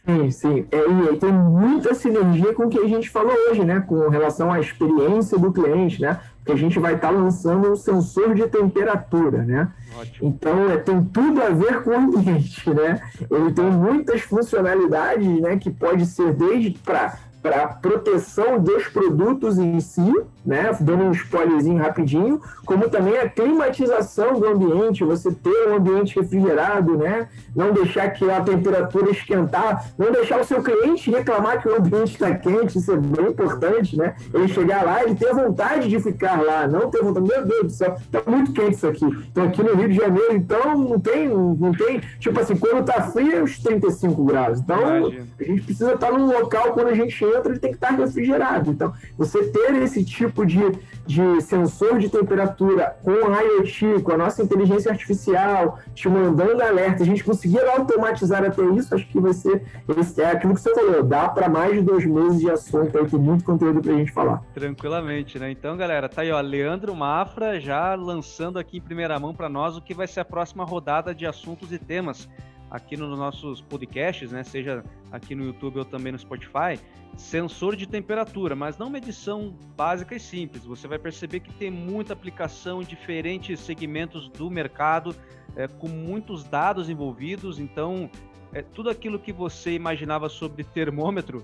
Sim, 0.03 0.31
sim. 0.31 0.67
É, 0.71 1.13
e 1.13 1.17
tem 1.17 1.31
muita 1.31 1.93
sinergia 1.93 2.53
com 2.53 2.63
o 2.63 2.69
que 2.69 2.79
a 2.79 2.87
gente 2.87 3.09
falou 3.09 3.35
hoje, 3.49 3.63
né? 3.63 3.81
Com 3.81 4.07
relação 4.07 4.51
à 4.51 4.59
experiência 4.59 5.37
do 5.37 5.51
cliente, 5.51 6.01
né? 6.01 6.21
Porque 6.37 6.53
a 6.53 6.55
gente 6.55 6.79
vai 6.79 6.95
estar 6.95 7.09
tá 7.09 7.13
lançando 7.13 7.69
um 7.69 7.75
sensor 7.75 8.33
de 8.33 8.47
temperatura, 8.47 9.43
né? 9.43 9.69
Ótimo. 9.99 10.29
Então, 10.29 10.71
é, 10.71 10.77
tem 10.77 11.03
tudo 11.03 11.41
a 11.41 11.49
ver 11.49 11.83
com 11.83 11.89
o 11.89 11.95
ambiente, 11.95 12.69
né? 12.69 13.01
Ele 13.29 13.51
tem 13.51 13.65
muitas 13.65 14.21
funcionalidades, 14.21 15.27
né? 15.41 15.57
Que 15.57 15.69
pode 15.69 16.05
ser 16.05 16.33
desde 16.33 16.71
para 16.79 17.19
para 17.47 17.67
proteção 17.67 18.59
dos 18.59 18.87
produtos 18.89 19.57
em 19.57 19.79
si, 19.79 20.13
né, 20.45 20.69
dando 20.79 21.05
um 21.05 21.11
spoilerzinho 21.11 21.77
rapidinho, 21.77 22.41
como 22.65 22.89
também 22.89 23.17
a 23.17 23.29
climatização 23.29 24.39
do 24.39 24.47
ambiente, 24.47 25.03
você 25.03 25.31
ter 25.31 25.69
um 25.69 25.75
ambiente 25.75 26.19
refrigerado, 26.19 26.97
né, 26.97 27.29
não 27.55 27.71
deixar 27.71 28.09
que 28.09 28.29
a 28.29 28.41
temperatura 28.41 29.11
esquentar, 29.11 29.91
não 29.97 30.11
deixar 30.11 30.41
o 30.41 30.43
seu 30.43 30.61
cliente 30.61 31.09
reclamar 31.09 31.61
que 31.61 31.69
o 31.69 31.77
ambiente 31.77 32.13
está 32.13 32.33
quente, 32.35 32.77
isso 32.77 32.91
é 32.91 32.97
bem 32.97 33.27
importante, 33.27 33.97
né, 33.97 34.15
ele 34.33 34.47
chegar 34.49 34.83
lá 34.83 35.05
e 35.05 35.15
ter 35.15 35.33
vontade 35.33 35.89
de 35.89 35.99
ficar 35.99 36.41
lá, 36.41 36.67
não 36.67 36.89
ter 36.89 37.01
vontade, 37.01 37.27
meu 37.27 37.45
Deus 37.45 37.63
do 37.63 37.69
céu, 37.69 37.95
está 37.95 38.29
muito 38.29 38.51
quente 38.51 38.75
isso 38.75 38.87
aqui, 38.87 39.05
então 39.31 39.45
aqui 39.45 39.63
no 39.63 39.75
Rio 39.75 39.87
de 39.87 39.95
Janeiro, 39.95 40.33
então 40.33 40.77
não 40.77 40.99
tem, 40.99 41.29
não 41.29 41.71
tem, 41.71 42.01
tipo 42.19 42.39
assim, 42.39 42.57
quando 42.57 42.81
está 42.81 43.03
frio 43.03 43.37
é 43.37 43.43
uns 43.43 43.59
35 43.59 44.23
graus, 44.25 44.59
então 44.59 44.97
Imagina. 44.97 45.27
a 45.39 45.43
gente 45.43 45.61
precisa 45.63 45.93
estar 45.93 46.11
num 46.11 46.27
local 46.27 46.73
quando 46.73 46.87
a 46.87 46.93
gente 46.93 47.25
entra, 47.37 47.51
ele 47.51 47.59
tem 47.59 47.71
que 47.71 47.77
estar 47.77 47.91
refrigerado, 47.91 48.71
então 48.71 48.93
você 49.17 49.47
ter 49.47 49.75
esse 49.81 50.03
tipo 50.03 50.45
de, 50.45 50.59
de 51.05 51.41
sensor 51.41 51.99
de 51.99 52.09
temperatura 52.09 52.97
com 53.03 53.11
IoT, 53.11 54.01
com 54.03 54.11
a 54.11 54.17
nossa 54.17 54.43
inteligência 54.43 54.91
artificial, 54.91 55.79
te 55.93 56.09
mandando 56.09 56.61
alerta, 56.61 57.03
a 57.03 57.05
gente 57.05 57.23
conseguir 57.23 57.59
automatizar 57.59 58.43
até 58.43 58.63
isso, 58.63 58.93
acho 58.93 59.07
que 59.07 59.19
vai 59.19 59.33
ser 59.33 59.63
esse, 59.97 60.21
é 60.21 60.31
aquilo 60.31 60.53
que 60.53 60.61
você 60.61 60.73
falou, 60.73 61.03
dá 61.03 61.29
para 61.29 61.49
mais 61.49 61.73
de 61.73 61.81
dois 61.81 62.05
meses 62.05 62.39
de 62.39 62.49
assunto 62.49 62.97
aí, 62.97 63.05
tem 63.05 63.19
muito 63.19 63.43
conteúdo 63.43 63.81
para 63.81 63.93
a 63.93 63.97
gente 63.97 64.11
falar. 64.11 64.41
Tranquilamente, 64.53 65.39
né? 65.39 65.51
Então, 65.51 65.77
galera, 65.77 66.09
tá 66.09 66.21
aí, 66.21 66.31
ó, 66.31 66.39
Leandro 66.39 66.95
Mafra 66.95 67.59
já 67.59 67.95
lançando 67.95 68.59
aqui 68.59 68.77
em 68.77 68.81
primeira 68.81 69.19
mão 69.19 69.33
para 69.33 69.49
nós 69.49 69.77
o 69.77 69.81
que 69.81 69.93
vai 69.93 70.07
ser 70.07 70.21
a 70.21 70.25
próxima 70.25 70.63
rodada 70.63 71.13
de 71.13 71.25
assuntos 71.25 71.71
e 71.71 71.77
temas 71.77 72.27
aqui 72.69 72.97
nos 72.97 73.17
nossos 73.17 73.61
podcasts, 73.61 74.31
né? 74.31 74.43
Seja 74.43 74.83
aqui 75.11 75.33
no 75.35 75.45
YouTube 75.45 75.79
ou 75.79 75.85
também 75.85 76.11
no 76.11 76.19
Spotify, 76.19 76.79
sensor 77.15 77.75
de 77.75 77.87
temperatura, 77.87 78.55
mas 78.55 78.77
não 78.77 78.89
medição 78.89 79.53
básica 79.75 80.15
e 80.15 80.19
simples. 80.19 80.65
Você 80.65 80.87
vai 80.87 80.99
perceber 80.99 81.39
que 81.39 81.53
tem 81.53 81.71
muita 81.71 82.13
aplicação 82.13 82.81
em 82.81 82.85
diferentes 82.85 83.59
segmentos 83.59 84.29
do 84.29 84.49
mercado, 84.49 85.15
é, 85.55 85.67
com 85.67 85.87
muitos 85.87 86.43
dados 86.43 86.89
envolvidos. 86.89 87.59
Então, 87.59 88.09
é, 88.53 88.61
tudo 88.61 88.89
aquilo 88.89 89.19
que 89.19 89.31
você 89.31 89.71
imaginava 89.73 90.29
sobre 90.29 90.63
termômetro, 90.63 91.43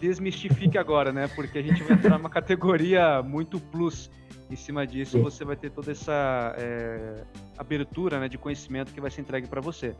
desmistifique 0.00 0.76
agora, 0.78 1.12
né? 1.12 1.28
Porque 1.28 1.58
a 1.58 1.62
gente 1.62 1.82
vai 1.82 1.92
entrar 1.96 2.18
numa 2.18 2.30
categoria 2.30 3.22
muito 3.22 3.60
plus. 3.60 4.10
Em 4.50 4.56
cima 4.56 4.86
disso, 4.86 5.20
você 5.22 5.44
vai 5.44 5.56
ter 5.56 5.70
toda 5.70 5.92
essa 5.92 6.54
é, 6.56 7.22
abertura 7.58 8.18
né, 8.18 8.30
de 8.30 8.38
conhecimento 8.38 8.94
que 8.94 9.00
vai 9.00 9.10
ser 9.10 9.20
entregue 9.20 9.46
para 9.46 9.60
você. 9.60 9.94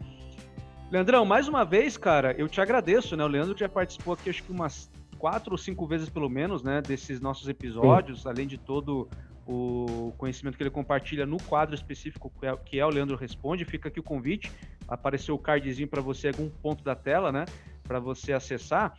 Leandrão, 0.90 1.24
mais 1.26 1.46
uma 1.48 1.64
vez, 1.64 1.98
cara, 1.98 2.34
eu 2.38 2.48
te 2.48 2.62
agradeço, 2.62 3.14
né? 3.14 3.22
O 3.22 3.28
Leandro 3.28 3.56
já 3.56 3.68
participou 3.68 4.14
aqui, 4.14 4.30
acho 4.30 4.42
que 4.42 4.50
umas 4.50 4.90
quatro 5.18 5.52
ou 5.52 5.58
cinco 5.58 5.86
vezes 5.86 6.08
pelo 6.08 6.30
menos, 6.30 6.62
né? 6.62 6.80
Desses 6.80 7.20
nossos 7.20 7.46
episódios, 7.46 8.22
Sim. 8.22 8.28
além 8.28 8.46
de 8.46 8.56
todo 8.56 9.06
o 9.46 10.12
conhecimento 10.16 10.56
que 10.56 10.62
ele 10.62 10.70
compartilha 10.70 11.26
no 11.26 11.36
quadro 11.42 11.74
específico 11.74 12.32
que 12.64 12.78
é, 12.78 12.86
o 12.86 12.88
Leandro 12.88 13.16
Responde. 13.16 13.66
Fica 13.66 13.88
aqui 13.88 14.00
o 14.00 14.02
convite. 14.02 14.50
Apareceu 14.86 15.34
o 15.34 15.38
cardzinho 15.38 15.88
para 15.88 16.00
você, 16.00 16.28
algum 16.28 16.48
ponto 16.48 16.82
da 16.82 16.94
tela, 16.94 17.30
né? 17.30 17.44
Para 17.82 17.98
você 17.98 18.32
acessar. 18.32 18.94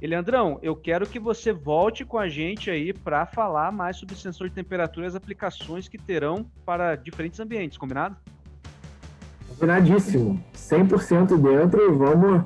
E 0.00 0.06
Leandrão, 0.06 0.60
eu 0.62 0.76
quero 0.76 1.08
que 1.08 1.18
você 1.18 1.52
volte 1.52 2.04
com 2.04 2.18
a 2.18 2.28
gente 2.28 2.70
aí 2.70 2.92
para 2.92 3.26
falar 3.26 3.72
mais 3.72 3.96
sobre 3.96 4.14
sensor 4.14 4.48
de 4.48 4.54
temperatura 4.54 5.06
e 5.06 5.08
as 5.08 5.14
aplicações 5.16 5.88
que 5.88 5.98
terão 5.98 6.44
para 6.64 6.94
diferentes 6.94 7.38
ambientes, 7.38 7.78
combinado? 7.78 8.16
Combinadíssimo. 9.58 10.42
100% 10.54 11.36
dentro. 11.38 11.96
Vamos, 11.96 12.44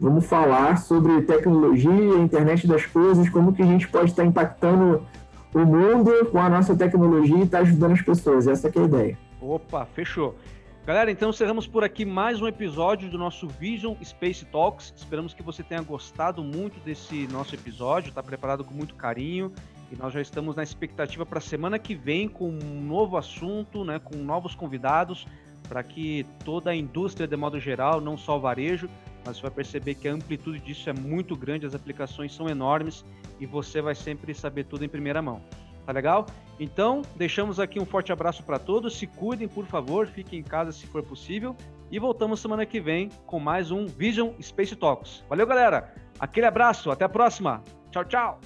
vamos 0.00 0.26
falar 0.26 0.76
sobre 0.76 1.22
tecnologia, 1.22 2.18
internet 2.18 2.66
das 2.66 2.86
coisas, 2.86 3.28
como 3.28 3.52
que 3.52 3.62
a 3.62 3.66
gente 3.66 3.88
pode 3.88 4.10
estar 4.10 4.24
impactando 4.24 5.06
o 5.54 5.58
mundo 5.60 6.26
com 6.30 6.38
a 6.38 6.48
nossa 6.48 6.74
tecnologia 6.74 7.36
e 7.36 7.42
estar 7.42 7.60
ajudando 7.60 7.92
as 7.92 8.02
pessoas. 8.02 8.46
Essa 8.46 8.68
é 8.68 8.78
a 8.78 8.84
ideia. 8.84 9.18
Opa, 9.40 9.86
fechou. 9.86 10.36
Galera, 10.84 11.12
então 11.12 11.30
encerramos 11.30 11.66
por 11.66 11.84
aqui 11.84 12.04
mais 12.04 12.42
um 12.42 12.48
episódio 12.48 13.08
do 13.08 13.16
nosso 13.16 13.46
Vision 13.46 13.94
Space 14.02 14.44
Talks. 14.46 14.92
Esperamos 14.96 15.32
que 15.32 15.42
você 15.42 15.62
tenha 15.62 15.80
gostado 15.80 16.42
muito 16.42 16.80
desse 16.80 17.28
nosso 17.28 17.54
episódio, 17.54 18.08
está 18.08 18.20
preparado 18.20 18.64
com 18.64 18.74
muito 18.74 18.96
carinho 18.96 19.52
e 19.92 19.96
nós 19.96 20.12
já 20.12 20.20
estamos 20.20 20.56
na 20.56 20.62
expectativa 20.62 21.24
para 21.24 21.38
a 21.38 21.42
semana 21.42 21.78
que 21.78 21.94
vem 21.94 22.26
com 22.26 22.48
um 22.48 22.80
novo 22.80 23.16
assunto, 23.16 23.84
né, 23.84 24.00
com 24.00 24.16
novos 24.16 24.54
convidados, 24.54 25.26
para 25.72 25.82
que 25.82 26.26
toda 26.44 26.70
a 26.70 26.76
indústria, 26.76 27.26
de 27.26 27.34
modo 27.34 27.58
geral, 27.58 27.98
não 27.98 28.14
só 28.14 28.36
o 28.36 28.40
varejo, 28.40 28.90
mas 29.24 29.38
você 29.38 29.42
vai 29.42 29.50
perceber 29.50 29.94
que 29.94 30.06
a 30.06 30.12
amplitude 30.12 30.60
disso 30.60 30.90
é 30.90 30.92
muito 30.92 31.34
grande, 31.34 31.64
as 31.64 31.74
aplicações 31.74 32.34
são 32.34 32.46
enormes 32.46 33.02
e 33.40 33.46
você 33.46 33.80
vai 33.80 33.94
sempre 33.94 34.34
saber 34.34 34.64
tudo 34.64 34.84
em 34.84 34.88
primeira 34.88 35.22
mão. 35.22 35.40
Tá 35.86 35.92
legal? 35.92 36.26
Então, 36.60 37.00
deixamos 37.16 37.58
aqui 37.58 37.80
um 37.80 37.86
forte 37.86 38.12
abraço 38.12 38.42
para 38.42 38.58
todos. 38.58 38.98
Se 38.98 39.06
cuidem, 39.06 39.48
por 39.48 39.64
favor, 39.64 40.06
fiquem 40.06 40.40
em 40.40 40.42
casa 40.42 40.72
se 40.72 40.86
for 40.86 41.02
possível. 41.02 41.56
E 41.90 41.98
voltamos 41.98 42.40
semana 42.40 42.66
que 42.66 42.78
vem 42.78 43.08
com 43.24 43.40
mais 43.40 43.70
um 43.70 43.86
Vision 43.86 44.34
Space 44.42 44.76
Talks. 44.76 45.24
Valeu, 45.26 45.46
galera! 45.46 45.94
Aquele 46.20 46.44
abraço, 46.44 46.90
até 46.90 47.06
a 47.06 47.08
próxima. 47.08 47.64
Tchau, 47.90 48.04
tchau! 48.04 48.40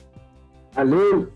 Valeu! 0.74 1.35